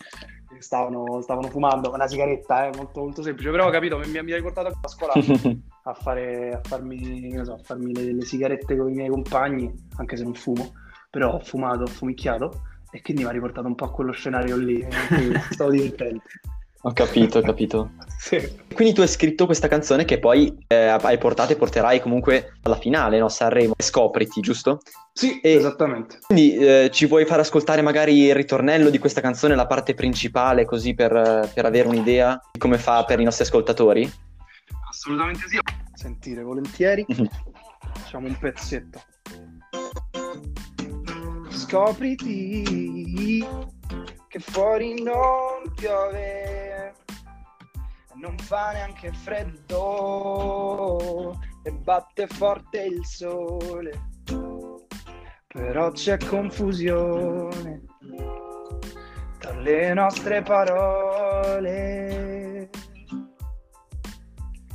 stavano, 0.59 1.21
stavano 1.21 1.49
fumando. 1.49 1.91
Una 1.91 2.07
sigaretta, 2.07 2.67
eh, 2.67 2.75
molto, 2.75 3.01
molto 3.01 3.21
semplice, 3.21 3.51
però 3.51 3.67
ho 3.67 3.71
capito, 3.71 3.97
mi, 3.97 4.21
mi 4.23 4.31
ha 4.31 4.35
riportato 4.35 4.77
a 4.81 4.87
scuola 4.87 5.13
a, 5.83 5.93
fare, 5.93 6.51
a 6.51 6.61
farmi, 6.63 7.39
so, 7.43 7.53
a 7.53 7.59
farmi 7.63 7.93
le, 7.93 8.13
le, 8.13 8.25
sigarette 8.25 8.75
con 8.75 8.89
i 8.89 8.95
miei 8.95 9.09
compagni, 9.09 9.71
anche 9.97 10.17
se 10.17 10.23
non 10.23 10.33
fumo, 10.33 10.73
però 11.09 11.35
ho 11.35 11.39
fumato, 11.39 11.83
ho 11.83 11.87
fumicchiato 11.87 12.61
e 12.91 13.01
quindi 13.01 13.23
mi 13.23 13.29
ha 13.29 13.33
riportato 13.33 13.67
un 13.67 13.75
po' 13.75 13.85
a 13.85 13.91
quello 13.91 14.11
scenario 14.11 14.55
lì, 14.57 14.79
eh, 14.79 15.39
stavo 15.51 15.71
divertendo. 15.71 16.21
Ho 16.81 16.93
capito, 16.93 17.39
ho 17.39 17.41
capito. 17.41 17.91
sì. 18.19 18.39
Quindi 18.73 18.93
tu 18.93 19.01
hai 19.01 19.07
scritto 19.07 19.45
questa 19.45 19.67
canzone 19.67 20.05
che 20.05 20.19
poi 20.19 20.55
eh, 20.67 20.75
hai 20.75 21.17
portato 21.17 21.53
e 21.53 21.55
porterai 21.55 21.99
comunque 21.99 22.53
alla 22.63 22.77
finale, 22.77 23.17
no? 23.19 23.29
Sanremo, 23.29 23.73
Scopriti, 23.77 24.41
giusto? 24.41 24.79
Sì, 25.11 25.39
e 25.39 25.53
esattamente. 25.53 26.19
Quindi 26.27 26.55
eh, 26.55 26.89
ci 26.91 27.07
vuoi 27.07 27.25
far 27.25 27.39
ascoltare 27.39 27.81
magari 27.81 28.25
il 28.25 28.35
ritornello 28.35 28.89
di 28.89 28.99
questa 28.99 29.21
canzone, 29.21 29.55
la 29.55 29.65
parte 29.65 29.95
principale, 29.95 30.65
così 30.65 30.93
per, 30.93 31.49
per 31.53 31.65
avere 31.65 31.87
un'idea 31.87 32.39
di 32.51 32.59
come 32.59 32.77
fa 32.77 33.03
per 33.03 33.19
i 33.19 33.23
nostri 33.23 33.43
ascoltatori? 33.43 34.09
Assolutamente 34.89 35.47
sì. 35.47 35.59
Sentire 35.95 36.43
volentieri. 36.43 37.03
Mhm. 37.07 37.27
Facciamo 37.93 38.27
un 38.27 38.37
pezzetto. 38.37 39.01
Scopriti 41.49 43.43
che 44.27 44.39
fuori 44.39 45.01
non 45.01 45.73
piove, 45.75 46.56
non 48.19 48.37
fa 48.37 48.71
neanche 48.71 49.11
freddo 49.11 50.17
e 51.63 51.71
batte 51.71 52.27
forte 52.27 52.81
il 52.83 53.05
sole, 53.05 54.09
però 55.47 55.91
c'è 55.91 56.17
confusione 56.17 57.83
tra 59.39 59.53
le 59.59 59.93
nostre 59.93 60.41
parole. 60.41 61.87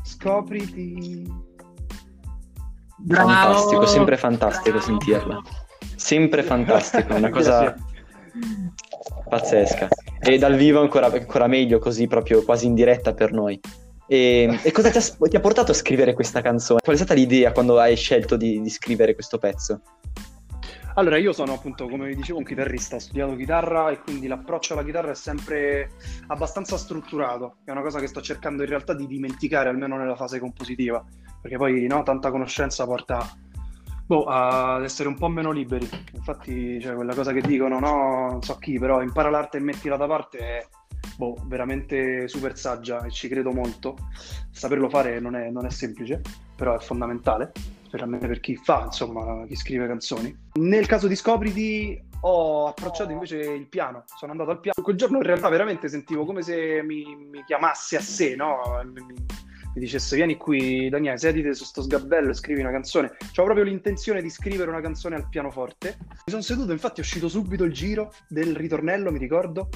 Scopriti. 0.02 1.50
Bravo. 2.98 3.28
Fantastico, 3.28 3.86
sempre 3.86 4.16
fantastico 4.16 4.76
Bravo. 4.76 4.84
sentirla. 4.84 5.42
Sempre 5.96 6.42
fantastico, 6.44 7.14
una 7.14 7.30
cosa 7.34 7.74
pazzesca. 9.28 9.88
E 10.24 10.38
dal 10.38 10.54
vivo 10.54 10.80
ancora, 10.80 11.06
ancora 11.06 11.48
meglio, 11.48 11.80
così 11.80 12.06
proprio 12.06 12.44
quasi 12.44 12.66
in 12.66 12.74
diretta 12.74 13.12
per 13.12 13.32
noi. 13.32 13.58
E, 14.06 14.60
e 14.62 14.70
cosa 14.70 14.90
ti 14.90 14.98
ha, 14.98 15.28
ti 15.28 15.36
ha, 15.36 15.40
portato 15.40 15.72
a 15.72 15.74
scrivere 15.74 16.14
questa 16.14 16.40
canzone? 16.40 16.80
Qual 16.80 16.94
è 16.94 16.98
stata 16.98 17.14
l'idea 17.14 17.50
quando 17.50 17.78
hai 17.80 17.96
scelto 17.96 18.36
di, 18.36 18.60
di 18.60 18.70
scrivere 18.70 19.14
questo 19.14 19.38
pezzo? 19.38 19.80
Allora, 20.94 21.16
io 21.16 21.32
sono 21.32 21.54
appunto, 21.54 21.88
come 21.88 22.06
vi 22.06 22.14
dicevo, 22.14 22.38
un 22.38 22.44
chitarrista, 22.44 22.96
ho 22.96 22.98
studiato 23.00 23.34
chitarra 23.34 23.90
e 23.90 24.00
quindi 24.00 24.26
l'approccio 24.28 24.74
alla 24.74 24.84
chitarra 24.84 25.10
è 25.10 25.14
sempre 25.14 25.92
abbastanza 26.28 26.76
strutturato. 26.76 27.56
È 27.64 27.70
una 27.70 27.82
cosa 27.82 27.98
che 27.98 28.06
sto 28.06 28.20
cercando 28.20 28.62
in 28.62 28.68
realtà 28.68 28.94
di 28.94 29.06
dimenticare, 29.08 29.70
almeno 29.70 29.96
nella 29.96 30.16
fase 30.16 30.38
compositiva, 30.38 31.02
perché 31.40 31.56
poi 31.56 31.86
no, 31.86 32.02
tanta 32.02 32.30
conoscenza 32.30 32.84
porta 32.84 33.26
Boh, 34.12 34.24
ad 34.24 34.82
essere 34.84 35.08
un 35.08 35.16
po' 35.16 35.28
meno 35.28 35.50
liberi. 35.52 35.88
Infatti, 36.12 36.78
cioè, 36.82 36.94
quella 36.94 37.14
cosa 37.14 37.32
che 37.32 37.40
dicono, 37.40 37.78
no, 37.78 38.28
non 38.32 38.42
so 38.42 38.56
chi, 38.56 38.78
però 38.78 39.00
impara 39.00 39.30
l'arte 39.30 39.56
e 39.56 39.60
mettila 39.60 39.96
da 39.96 40.06
parte 40.06 40.38
è 40.38 40.66
boh, 41.16 41.34
veramente 41.46 42.28
super 42.28 42.58
saggia 42.58 43.02
e 43.04 43.10
ci 43.10 43.28
credo 43.28 43.52
molto. 43.52 43.96
Saperlo 44.50 44.90
fare 44.90 45.18
non 45.18 45.34
è, 45.34 45.48
non 45.48 45.64
è 45.64 45.70
semplice, 45.70 46.20
però 46.54 46.76
è 46.76 46.80
fondamentale, 46.80 47.52
specialmente 47.86 48.26
per 48.26 48.40
chi 48.40 48.54
fa, 48.54 48.82
insomma, 48.84 49.46
chi 49.46 49.56
scrive 49.56 49.86
canzoni. 49.86 50.36
Nel 50.60 50.86
caso 50.86 51.06
di 51.06 51.16
Scopriti 51.16 51.98
ho 52.20 52.66
approcciato 52.66 53.12
invece 53.12 53.38
il 53.38 53.66
piano, 53.66 54.04
sono 54.14 54.32
andato 54.32 54.50
al 54.50 54.60
piano. 54.60 54.82
Quel 54.82 54.96
giorno 54.96 55.16
in 55.16 55.22
realtà 55.22 55.48
veramente 55.48 55.88
sentivo 55.88 56.26
come 56.26 56.42
se 56.42 56.82
mi, 56.82 57.16
mi 57.16 57.42
chiamasse 57.46 57.96
a 57.96 58.02
sé, 58.02 58.36
no? 58.36 58.60
Mi, 58.92 59.24
mi 59.74 59.80
dicesse 59.80 60.16
vieni 60.16 60.36
qui 60.36 60.88
Daniele, 60.88 61.18
sediti 61.18 61.54
su 61.54 61.64
sto 61.64 61.82
sgabello 61.82 62.30
e 62.30 62.34
scrivi 62.34 62.60
una 62.60 62.70
canzone. 62.70 63.16
C'ho 63.32 63.44
proprio 63.44 63.64
l'intenzione 63.64 64.20
di 64.20 64.28
scrivere 64.28 64.70
una 64.70 64.80
canzone 64.80 65.16
al 65.16 65.28
pianoforte. 65.28 65.96
Mi 66.00 66.16
sono 66.26 66.42
seduto, 66.42 66.72
infatti 66.72 67.00
è 67.00 67.02
uscito 67.02 67.28
subito 67.28 67.64
il 67.64 67.72
giro 67.72 68.12
del 68.28 68.54
ritornello, 68.54 69.10
mi 69.10 69.18
ricordo, 69.18 69.68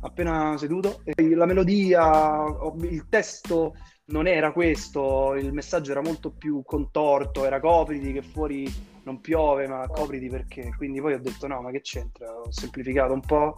appena 0.00 0.56
seduto. 0.56 1.02
La 1.16 1.46
melodia, 1.46 2.44
il 2.80 3.06
testo 3.08 3.74
non 4.06 4.26
era 4.26 4.52
questo, 4.52 5.34
il 5.34 5.52
messaggio 5.52 5.90
era 5.90 6.02
molto 6.02 6.32
più 6.32 6.62
contorto, 6.64 7.44
era 7.44 7.60
copriti 7.60 8.12
che 8.12 8.22
fuori 8.22 8.70
non 9.04 9.20
piove, 9.20 9.66
ma 9.66 9.86
copriti 9.88 10.28
perché. 10.28 10.74
Quindi 10.76 11.00
poi 11.00 11.14
ho 11.14 11.20
detto 11.20 11.46
no, 11.46 11.60
ma 11.60 11.70
che 11.70 11.82
c'entra? 11.82 12.32
Ho 12.32 12.50
semplificato 12.50 13.12
un 13.12 13.20
po' 13.20 13.56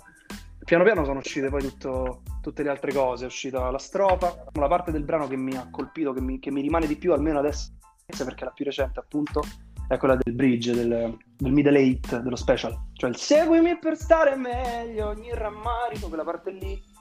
piano 0.64 0.84
piano 0.84 1.04
sono 1.04 1.18
uscite 1.18 1.48
poi 1.48 1.62
tutto, 1.62 2.22
tutte 2.40 2.62
le 2.62 2.70
altre 2.70 2.92
cose, 2.92 3.24
è 3.24 3.26
uscita 3.26 3.70
la 3.70 3.78
strofa, 3.78 4.44
la 4.52 4.68
parte 4.68 4.90
del 4.90 5.04
brano 5.04 5.28
che 5.28 5.36
mi 5.36 5.56
ha 5.56 5.68
colpito, 5.70 6.12
che 6.12 6.20
mi, 6.20 6.38
che 6.38 6.50
mi 6.50 6.60
rimane 6.60 6.86
di 6.86 6.96
più 6.96 7.12
almeno 7.12 7.38
adesso, 7.38 7.72
perché 8.06 8.44
la 8.44 8.50
più 8.50 8.64
recente 8.64 8.98
appunto, 8.98 9.42
è 9.88 9.98
quella 9.98 10.16
del 10.16 10.34
bridge, 10.34 10.72
del, 10.72 11.16
del 11.36 11.52
middle 11.52 11.78
eight, 11.78 12.20
dello 12.20 12.36
special, 12.36 12.76
cioè 12.94 13.10
il 13.10 13.16
seguimi 13.16 13.78
per 13.78 13.96
stare 13.96 14.36
meglio, 14.36 15.08
ogni 15.08 15.34
rammarico, 15.34 16.08
quella 16.08 16.24
parte 16.24 16.50
lì 16.50 16.92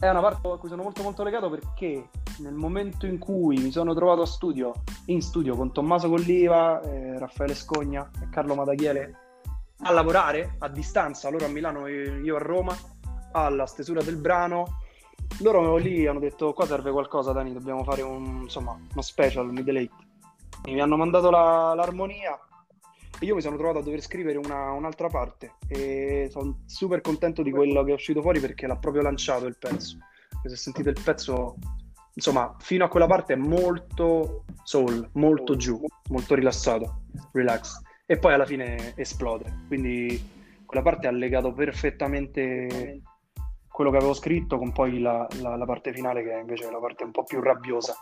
è 0.00 0.08
una 0.08 0.20
parte 0.20 0.48
a 0.48 0.56
cui 0.56 0.68
sono 0.68 0.82
molto 0.82 1.02
molto 1.02 1.22
legato 1.22 1.48
perché 1.48 2.10
nel 2.40 2.54
momento 2.54 3.06
in 3.06 3.18
cui 3.18 3.56
mi 3.58 3.70
sono 3.70 3.94
trovato 3.94 4.22
a 4.22 4.26
studio, 4.26 4.72
in 5.06 5.22
studio 5.22 5.56
con 5.56 5.72
Tommaso 5.72 6.08
Colliva, 6.08 6.80
eh, 6.82 7.18
Raffaele 7.18 7.54
Scogna 7.54 8.10
e 8.20 8.28
Carlo 8.28 8.54
Madaghiele 8.54 9.18
a 9.86 9.92
lavorare 9.92 10.56
a 10.58 10.68
distanza, 10.68 11.30
loro 11.30 11.46
a 11.46 11.48
Milano 11.48 11.86
e 11.86 12.20
io 12.22 12.36
a 12.36 12.38
Roma, 12.38 12.76
alla 13.34 13.66
stesura 13.66 14.02
del 14.02 14.16
brano. 14.16 14.80
Loro 15.40 15.76
lì 15.76 16.06
hanno 16.06 16.20
detto 16.20 16.52
qua 16.52 16.66
serve 16.66 16.90
qualcosa 16.90 17.32
Dani, 17.32 17.52
dobbiamo 17.52 17.82
fare 17.82 18.02
un, 18.02 18.42
insomma, 18.42 18.72
uno 18.72 19.02
special, 19.02 19.52
middle 19.52 19.78
eight. 19.78 19.92
Mi 20.66 20.80
hanno 20.80 20.96
mandato 20.96 21.30
la, 21.30 21.74
l'armonia 21.74 22.38
e 23.18 23.26
io 23.26 23.34
mi 23.34 23.40
sono 23.40 23.56
trovato 23.56 23.78
a 23.78 23.82
dover 23.82 24.00
scrivere 24.00 24.38
una, 24.38 24.70
un'altra 24.72 25.08
parte 25.08 25.54
e 25.68 26.28
sono 26.30 26.60
super 26.66 27.00
contento 27.00 27.42
di 27.42 27.50
quello 27.50 27.82
che 27.84 27.90
è 27.90 27.94
uscito 27.94 28.22
fuori 28.22 28.40
perché 28.40 28.66
l'ha 28.66 28.76
proprio 28.76 29.02
lanciato 29.02 29.46
il 29.46 29.56
pezzo. 29.58 29.98
Se 30.44 30.56
sentite 30.56 30.90
il 30.90 31.00
pezzo, 31.02 31.56
insomma, 32.14 32.54
fino 32.58 32.84
a 32.84 32.88
quella 32.88 33.06
parte 33.06 33.32
è 33.32 33.36
molto 33.36 34.44
soul, 34.62 35.08
molto 35.14 35.56
giù, 35.56 35.82
molto 36.10 36.34
rilassato, 36.34 37.02
relax. 37.32 37.80
E 38.06 38.18
poi 38.18 38.34
alla 38.34 38.44
fine 38.44 38.92
esplode. 38.96 39.64
Quindi 39.66 40.22
quella 40.66 40.82
parte 40.82 41.06
ha 41.06 41.10
legato 41.10 41.52
perfettamente 41.52 43.00
quello 43.74 43.90
che 43.90 43.96
avevo 43.96 44.14
scritto 44.14 44.56
con 44.56 44.70
poi 44.70 45.00
la, 45.00 45.26
la, 45.40 45.56
la, 45.56 45.64
parte 45.64 45.92
finale 45.92 46.22
che 46.22 46.30
è 46.30 46.38
invece 46.38 46.70
la 46.70 46.78
parte 46.78 47.02
un 47.02 47.10
po' 47.10 47.24
più 47.24 47.40
rabbiosa. 47.40 48.00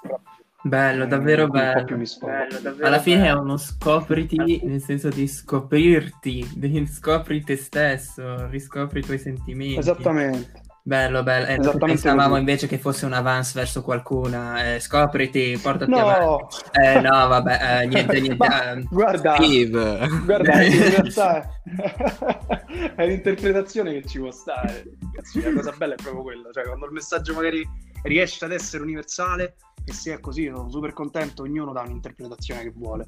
Bello, 0.61 1.07
davvero 1.07 1.47
bello. 1.47 1.83
bello 1.83 2.61
davvero 2.61 2.87
Alla 2.87 2.99
fine 2.99 3.23
bello. 3.23 3.39
è 3.39 3.41
uno 3.41 3.57
scopriti, 3.57 4.61
nel 4.65 4.83
senso 4.83 5.09
di 5.09 5.27
scoprirti, 5.27 6.47
di 6.57 6.85
scopri 6.87 7.43
te 7.43 7.57
stesso, 7.57 8.49
riscopri 8.49 8.99
i 8.99 9.03
tuoi 9.03 9.19
sentimenti. 9.19 9.79
Esattamente. 9.79 10.61
Bello, 10.85 11.23
bello. 11.23 11.47
Eh, 11.47 11.79
pensavamo 11.79 12.31
così. 12.31 12.41
invece 12.41 12.67
che 12.67 12.77
fosse 12.77 13.07
un 13.07 13.13
avance 13.13 13.53
verso 13.55 13.83
qualcuna. 13.83 14.75
Eh, 14.75 14.81
scopriti, 14.81 15.57
portati 15.63 15.91
no. 15.91 15.99
avanti. 15.99 16.57
Eh, 16.73 17.01
no, 17.01 17.29
vabbè, 17.29 17.83
eh, 17.83 17.87
niente, 17.87 18.21
niente. 18.21 18.37
Ma, 18.37 18.83
guarda, 18.91 19.37
Steve. 19.37 20.09
guarda, 20.25 20.61
in 20.63 20.91
realtà 20.91 21.41
è, 21.41 22.95
è 22.97 23.07
l'interpretazione 23.07 23.93
che 23.93 24.09
ci 24.09 24.19
può 24.19 24.33
stare. 24.33 24.97
Cazzo, 25.13 25.41
la 25.41 25.53
cosa 25.53 25.73
bella 25.77 25.95
è 25.95 26.03
proprio 26.03 26.23
quella, 26.23 26.51
cioè 26.53 26.65
quando 26.65 26.87
il 26.87 26.93
messaggio 26.93 27.33
magari 27.33 27.65
riesce 28.03 28.45
ad 28.45 28.51
essere 28.51 28.83
universale 28.83 29.55
e 29.85 29.93
se 29.93 30.15
è 30.15 30.21
così 30.21 30.51
sono 30.53 30.69
super 30.69 30.93
contento, 30.93 31.43
ognuno 31.43 31.73
dà 31.73 31.83
un'interpretazione 31.83 32.63
che 32.65 32.73
vuole. 32.75 33.07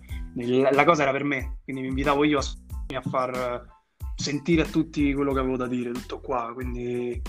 La 0.70 0.84
cosa 0.84 1.02
era 1.02 1.10
per 1.10 1.24
me, 1.24 1.58
quindi 1.64 1.82
mi 1.82 1.88
invitavo 1.88 2.22
io 2.22 2.38
a, 2.38 2.44
a 2.96 3.02
far 3.02 3.73
sentire 4.16 4.62
a 4.62 4.66
tutti 4.66 5.12
quello 5.12 5.32
che 5.32 5.40
avevo 5.40 5.56
da 5.56 5.66
dire, 5.66 5.90
tutto 5.92 6.20
qua, 6.20 6.50
quindi 6.54 7.20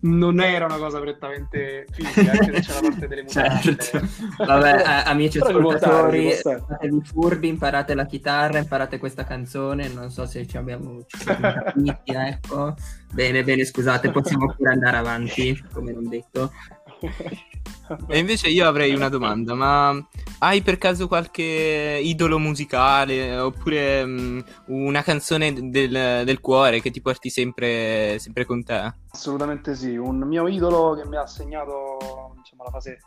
non 0.00 0.40
era 0.40 0.66
una 0.66 0.76
cosa 0.76 1.00
prettamente 1.00 1.86
fisica, 1.90 2.32
anche 2.32 2.54
se 2.54 2.60
c'è 2.60 2.74
la 2.74 2.88
parte 2.88 3.08
delle 3.08 3.22
mutande. 3.22 3.76
Certo. 3.76 4.08
Vabbè, 4.44 4.82
amici 5.06 5.38
ascoltatori, 5.38 6.32
fatevi 6.32 7.00
furbi, 7.04 7.48
imparate 7.48 7.94
la 7.94 8.06
chitarra, 8.06 8.58
imparate 8.58 8.98
questa 8.98 9.24
canzone, 9.24 9.88
non 9.88 10.10
so 10.10 10.26
se 10.26 10.46
ci 10.46 10.56
abbiamo, 10.56 11.04
ci 11.06 11.24
capiti, 11.24 12.12
ecco. 12.12 12.74
Bene, 13.12 13.42
bene, 13.42 13.64
scusate, 13.64 14.10
possiamo 14.10 14.52
pure 14.54 14.70
andare 14.70 14.98
avanti, 14.98 15.64
come 15.72 15.92
non 15.92 16.08
detto. 16.08 16.52
E 18.08 18.18
invece 18.18 18.48
io 18.48 18.68
avrei 18.68 18.94
una 18.94 19.08
domanda, 19.08 19.54
ma 19.54 20.06
hai 20.40 20.60
per 20.60 20.76
caso 20.76 21.08
qualche 21.08 22.00
idolo 22.02 22.38
musicale 22.38 23.38
oppure 23.38 24.02
um, 24.02 24.44
una 24.66 25.02
canzone 25.02 25.70
del, 25.70 26.22
del, 26.24 26.40
cuore 26.40 26.80
che 26.80 26.90
ti 26.90 27.00
porti 27.00 27.30
sempre, 27.30 28.18
sempre, 28.18 28.44
con 28.44 28.62
te? 28.62 28.92
Assolutamente 29.10 29.74
sì, 29.74 29.96
un 29.96 30.18
mio 30.18 30.46
idolo 30.48 30.94
che 30.94 31.06
mi 31.06 31.16
ha 31.16 31.26
segnato 31.26 32.34
diciamo, 32.36 32.64
la 32.64 32.70
fase 32.70 32.98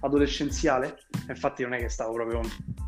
adolescenziale, 0.00 0.98
infatti 1.28 1.62
non 1.62 1.74
è 1.74 1.78
che 1.78 1.90
stavo 1.90 2.14
proprio 2.14 2.40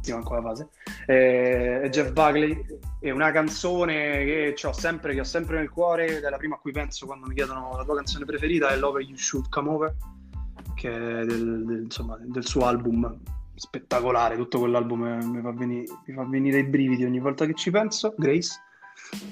in 0.04 0.22
quella 0.24 0.42
fase, 0.42 0.68
è 1.04 1.86
Jeff 1.90 2.12
Buckley, 2.12 2.64
è 2.98 3.10
una 3.10 3.30
canzone 3.30 4.24
che 4.24 4.54
ho 4.64 4.72
sempre, 4.72 5.12
che 5.12 5.20
ho 5.20 5.24
sempre 5.24 5.58
nel 5.58 5.68
cuore, 5.68 6.16
ed 6.16 6.24
è 6.24 6.30
la 6.30 6.38
prima 6.38 6.56
a 6.56 6.58
cui 6.58 6.72
penso 6.72 7.04
quando 7.04 7.26
mi 7.26 7.34
chiedono 7.34 7.76
la 7.76 7.84
tua 7.84 7.96
canzone 7.96 8.24
preferita, 8.24 8.70
è 8.70 8.76
Love 8.76 9.02
You 9.02 9.16
Should 9.16 9.48
Come 9.50 9.68
Over 9.68 9.94
che 10.82 10.90
del, 10.90 11.64
del, 11.64 11.82
insomma, 11.84 12.18
del 12.20 12.44
suo 12.44 12.66
album 12.66 13.16
spettacolare, 13.54 14.34
tutto 14.34 14.58
quell'album 14.58 15.00
mi 15.22 15.40
fa, 15.40 15.52
venire, 15.52 15.84
mi 16.06 16.14
fa, 16.14 16.24
venire, 16.24 16.58
i 16.58 16.64
brividi 16.64 17.04
ogni 17.04 17.20
volta 17.20 17.46
che 17.46 17.54
ci 17.54 17.70
penso, 17.70 18.14
Grace. 18.16 18.60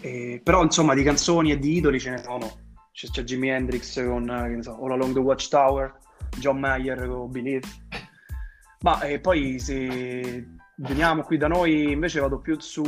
E, 0.00 0.40
però 0.45 0.62
insomma 0.62 0.95
di 0.95 1.02
canzoni 1.02 1.50
e 1.50 1.59
di 1.59 1.76
idoli 1.76 1.99
ce 1.99 2.11
ne 2.11 2.19
sono. 2.19 2.49
C'è, 2.92 3.09
c'è 3.09 3.25
Jimi 3.25 3.49
Hendrix 3.49 4.04
con 4.07 4.61
so, 4.61 4.78
All 4.80 4.92
Along 4.92 5.12
the 5.12 5.19
Watchtower, 5.19 5.99
John 6.38 6.59
Mayer 6.61 7.09
con 7.09 7.30
Believe. 7.30 7.66
Ma 8.83 9.00
e 9.00 9.19
poi 9.19 9.59
se 9.59 10.47
veniamo 10.76 11.23
qui 11.23 11.37
da 11.37 11.49
noi 11.49 11.90
invece 11.90 12.21
vado 12.21 12.38
più 12.38 12.59
su 12.61 12.83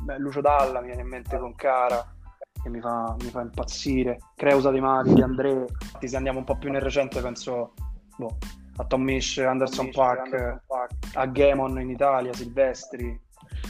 beh, 0.00 0.18
Lucio 0.18 0.40
Dalla, 0.40 0.80
mi 0.80 0.86
viene 0.86 1.02
in 1.02 1.08
mente 1.08 1.38
con 1.38 1.54
Cara, 1.54 2.04
che 2.64 2.70
mi 2.70 2.80
fa, 2.80 3.14
mi 3.20 3.28
fa 3.28 3.42
impazzire. 3.42 4.18
Creusa 4.34 4.70
di 4.70 4.80
Mari, 4.80 5.12
di 5.12 5.20
André. 5.20 5.50
Infatti, 5.50 6.08
se 6.08 6.16
andiamo 6.16 6.38
un 6.38 6.44
po' 6.44 6.56
più 6.56 6.70
nel 6.70 6.80
recente, 6.80 7.20
penso 7.20 7.74
boh, 8.16 8.38
a 8.76 8.84
Tom 8.84 9.02
Misch, 9.02 9.38
Anderson 9.38 9.90
Pack, 9.90 10.62
a 11.12 11.26
Gamon 11.26 11.78
in 11.80 11.90
Italia, 11.90 12.32
Silvestri. 12.32 13.20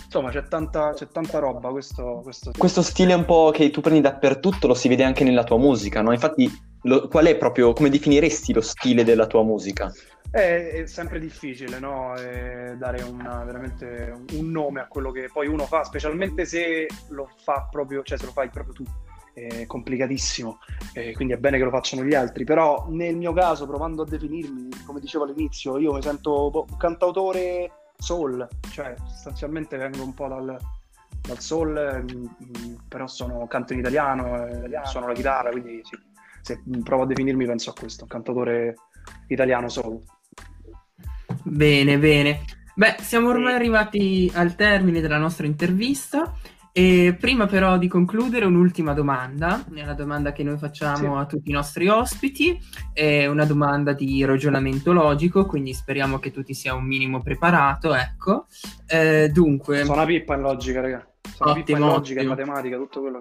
Insomma, 0.05 0.31
c'è 0.31 0.45
tanta, 0.45 0.93
c'è 0.93 1.09
tanta 1.09 1.41
roba. 1.41 1.71
Questo, 1.71 2.21
questo... 2.23 2.53
questo, 2.57 2.83
stile 2.83 3.15
un 3.15 3.25
po' 3.25 3.51
che 3.53 3.71
tu 3.71 3.81
prendi 3.81 4.01
dappertutto 4.01 4.69
lo 4.69 4.75
si 4.75 4.87
vede 4.89 5.03
anche 5.03 5.25
nella 5.25 5.43
tua 5.43 5.59
musica, 5.59 6.01
no? 6.01 6.13
Infatti, 6.13 6.49
lo, 6.85 7.09
qual 7.09 7.27
è 7.27 7.37
proprio, 7.37 7.73
come 7.73 7.91
definiresti 7.91 8.53
lo 8.53 8.61
stile 8.61 9.05
della 9.05 9.27
tua 9.27 9.43
musica? 9.43 9.93
È, 10.31 10.71
è 10.83 10.87
sempre 10.87 11.19
difficile 11.19 11.79
no? 11.79 12.13
dare 12.15 13.03
una, 13.03 13.45
veramente 13.45 14.25
un 14.33 14.51
nome 14.51 14.81
a 14.81 14.87
quello 14.87 15.11
che 15.11 15.29
poi 15.33 15.47
uno 15.47 15.65
fa, 15.65 15.85
specialmente 15.85 16.45
se 16.45 16.87
lo 17.09 17.29
fa 17.43 17.69
proprio, 17.71 18.03
cioè 18.03 18.19
se 18.19 18.27
lo 18.27 18.33
fai 18.33 18.49
proprio 18.49 18.75
tu. 18.75 18.85
È 19.33 19.67
complicatissimo, 19.67 20.61
eh, 20.93 21.13
quindi 21.13 21.35
è 21.35 21.39
bene 21.39 21.59
che 21.59 21.65
lo 21.65 21.71
facciano 21.71 22.05
gli 22.05 22.15
altri. 22.15 22.45
Però 22.45 22.87
nel 22.91 23.17
mio 23.17 23.33
caso, 23.33 23.67
provando 23.67 24.03
a 24.03 24.07
definirmi, 24.07 24.69
come 24.87 25.01
dicevo 25.01 25.25
all'inizio, 25.25 25.77
io 25.79 25.93
mi 25.93 26.03
sento 26.03 26.53
un 26.69 26.77
cantautore 26.77 27.71
soul, 27.97 28.47
cioè 28.71 28.95
sostanzialmente 29.09 29.77
vengo 29.77 30.05
un 30.05 30.15
po' 30.15 30.29
dal, 30.29 30.57
dal 31.21 31.41
soul, 31.41 32.05
mh, 32.07 32.17
mm, 32.17 32.75
però 32.87 33.09
sono, 33.09 33.47
canto 33.49 33.73
in 33.73 33.81
italiano, 33.81 34.47
eh, 34.47 34.81
suono 34.85 35.09
la 35.09 35.15
chitarra, 35.15 35.51
quindi 35.51 35.81
sì, 35.83 35.97
se 36.45 36.63
provo 36.83 37.05
a 37.05 37.07
definirmi 37.07 37.47
penso 37.47 37.71
a 37.71 37.73
questo, 37.73 38.03
un 38.03 38.11
cantautore 38.11 38.75
italiano 39.29 39.71
soul. 39.71 39.99
Bene, 41.43 41.99
bene. 41.99 42.45
Beh, 42.75 42.97
siamo 43.01 43.31
ormai 43.31 43.55
arrivati 43.55 44.31
al 44.35 44.55
termine 44.55 45.01
della 45.01 45.17
nostra 45.17 45.47
intervista. 45.47 46.35
E 46.77 47.17
prima 47.19 47.47
però 47.47 47.79
di 47.79 47.87
concludere 47.87 48.45
un'ultima 48.47 48.95
domanda, 48.95 49.65
è 49.73 49.83
una 49.83 49.95
domanda 49.95 50.33
che 50.33 50.43
noi 50.43 50.59
facciamo 50.59 51.15
sì. 51.15 51.23
a 51.23 51.25
tutti 51.25 51.51
i 51.51 51.53
nostri 51.53 51.87
ospiti, 51.87 52.59
è 52.93 53.27
una 53.27 53.45
domanda 53.45 53.93
di 53.93 54.25
ragionamento 54.25 54.93
logico, 54.93 55.47
quindi 55.47 55.73
speriamo 55.73 56.19
che 56.19 56.33
tu 56.33 56.43
ti 56.43 56.53
sia 56.53 56.75
un 56.75 56.85
minimo 56.85 57.23
preparato, 57.23 57.95
ecco. 57.95 58.47
Eh, 58.87 59.31
dunque... 59.33 59.85
Sono 59.85 59.99
una 59.99 60.05
pippa 60.05 60.35
in 60.35 60.41
logica, 60.41 60.81
raga. 60.81 61.09
Sono 61.33 61.51
ottimo, 61.51 61.65
pippa 61.65 61.79
in 61.79 61.85
logica, 61.85 62.21
in 62.23 62.29
matematica, 62.29 62.77
tutto 62.77 63.01
quello. 63.01 63.19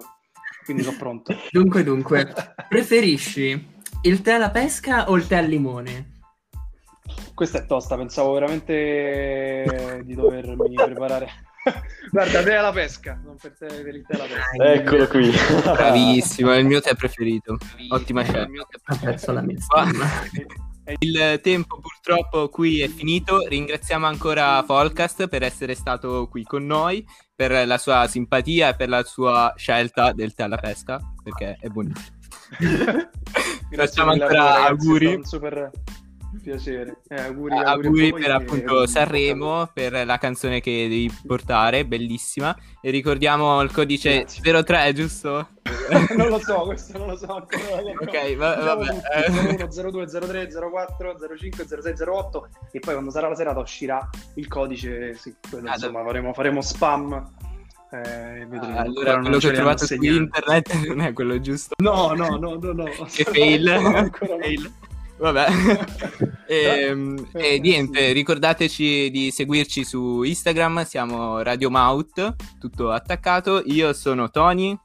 Quindi 0.64 0.82
sono 0.82 0.96
pronto. 0.96 1.34
dunque, 1.50 1.84
dunque, 1.84 2.32
preferisci 2.68 3.72
il 4.02 4.20
tè 4.22 4.32
alla 4.32 4.50
pesca 4.50 5.10
o 5.10 5.16
il 5.16 5.26
tè 5.26 5.36
al 5.36 5.46
limone? 5.46 6.12
Questa 7.34 7.58
è 7.58 7.66
tosta, 7.66 7.96
pensavo 7.96 8.32
veramente 8.32 10.02
di 10.04 10.14
dovermi 10.14 10.74
preparare. 10.74 11.28
Guarda, 12.10 12.42
te 12.42 12.54
alla 12.54 12.72
pesca, 12.72 13.20
non 13.24 13.36
per 13.40 13.56
te 13.58 13.66
per 13.66 13.94
il 13.94 14.04
tè 14.06 14.14
alla 14.14 14.24
pesca. 14.24 14.72
Eccolo 14.72 15.06
qui. 15.08 15.30
Bravissimo, 15.62 16.52
è 16.52 16.58
il 16.58 16.66
mio 16.66 16.80
tè 16.80 16.94
preferito. 16.94 17.56
Ottima 17.88 18.22
scelta. 18.22 18.66
Apprezzo 18.84 19.32
la 19.32 19.42
mia 19.42 19.56
Il 20.98 21.40
tempo 21.42 21.78
purtroppo 21.80 22.48
qui 22.48 22.80
è 22.80 22.88
finito. 22.88 23.46
Ringraziamo 23.46 24.06
ancora 24.06 24.62
Folcast 24.62 25.28
per 25.28 25.42
essere 25.42 25.74
stato 25.74 26.28
qui 26.28 26.42
con 26.44 26.66
noi, 26.66 27.04
per 27.34 27.66
la 27.66 27.78
sua 27.78 28.06
simpatia 28.06 28.70
e 28.70 28.76
per 28.76 28.88
la 28.88 29.02
sua 29.02 29.52
scelta 29.56 30.12
del 30.12 30.34
tè 30.34 30.42
alla 30.42 30.58
pesca, 30.58 31.00
perché 31.22 31.56
è 31.60 31.68
buonissimo. 31.68 32.16
Facciamo 33.74 34.12
ancora 34.12 34.66
auguri. 34.66 35.20
Piacere. 36.42 37.02
Eh, 37.08 37.20
auguri, 37.20 37.54
auguri, 37.56 37.86
auguri 37.86 38.12
per 38.12 38.30
appunto. 38.30 38.86
Sanremo, 38.86 39.70
per 39.72 40.04
la 40.04 40.18
canzone 40.18 40.60
che 40.60 40.88
devi 40.88 41.12
portare, 41.26 41.84
bellissima. 41.86 42.56
E 42.80 42.90
ricordiamo 42.90 43.60
il 43.62 43.70
codice 43.70 44.24
Grazie. 44.24 44.62
03, 44.62 44.92
giusto? 44.92 45.48
non 46.16 46.28
lo 46.28 46.38
so, 46.38 46.62
questo 46.62 46.98
non 46.98 47.08
lo 47.08 47.16
so. 47.16 47.32
Ok, 47.34 48.36
va- 48.36 48.56
vabbè. 48.56 49.66
01, 49.66 49.90
02, 49.90 50.06
03, 50.06 50.48
04, 50.50 51.16
05, 51.36 51.66
06, 51.66 52.08
08 52.08 52.48
e 52.72 52.80
poi 52.80 52.92
quando 52.92 53.10
sarà 53.10 53.28
la 53.28 53.34
serata 53.34 53.60
uscirà 53.60 54.08
il 54.34 54.48
codice, 54.48 55.14
sì, 55.14 55.34
quello, 55.48 55.70
ah, 55.70 55.74
insomma, 55.74 56.02
faremo, 56.04 56.32
faremo 56.32 56.60
spam. 56.60 57.32
Eh, 57.90 58.42
ah, 58.50 58.80
allora 58.80 59.20
quello 59.20 59.38
che 59.38 59.48
ho 59.48 59.52
trovato 59.52 59.86
su 59.86 59.94
internet 59.94 60.74
non 60.88 61.00
è 61.00 61.12
quello 61.12 61.40
giusto. 61.40 61.74
No, 61.78 62.12
no, 62.12 62.36
no, 62.36 62.56
no, 62.56 62.72
no. 62.72 62.84
Che 62.84 63.24
fail. 63.24 64.10
fail. 64.18 64.72
Vabbè. 65.16 65.46
e, 66.46 66.56
ehm, 66.56 67.28
e, 67.32 67.58
niente, 67.58 68.12
ricordateci 68.12 69.10
di 69.10 69.30
seguirci 69.30 69.84
su 69.84 70.22
Instagram, 70.22 70.84
siamo 70.84 71.42
Radio 71.42 71.70
Maut, 71.70 72.34
tutto 72.58 72.90
attaccato. 72.90 73.62
Io 73.66 73.92
sono 73.92 74.30
Tony. 74.30 74.76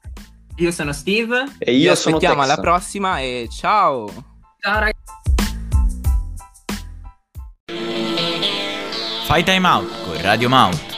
Io 0.56 0.70
sono 0.70 0.92
Steve. 0.92 1.44
E 1.58 1.72
io 1.72 1.90
Vi 1.90 1.96
sono 1.96 2.16
aspettiamo 2.16 2.42
alla 2.42 2.58
prossima 2.58 3.20
e 3.20 3.48
ciao. 3.50 4.08
Ciao 4.58 4.78
ragazzi. 4.78 5.18
Fai 9.26 9.44
time 9.44 9.66
out 9.66 9.88
con 10.04 10.20
Radio 10.20 10.48
Mount. 10.48 10.89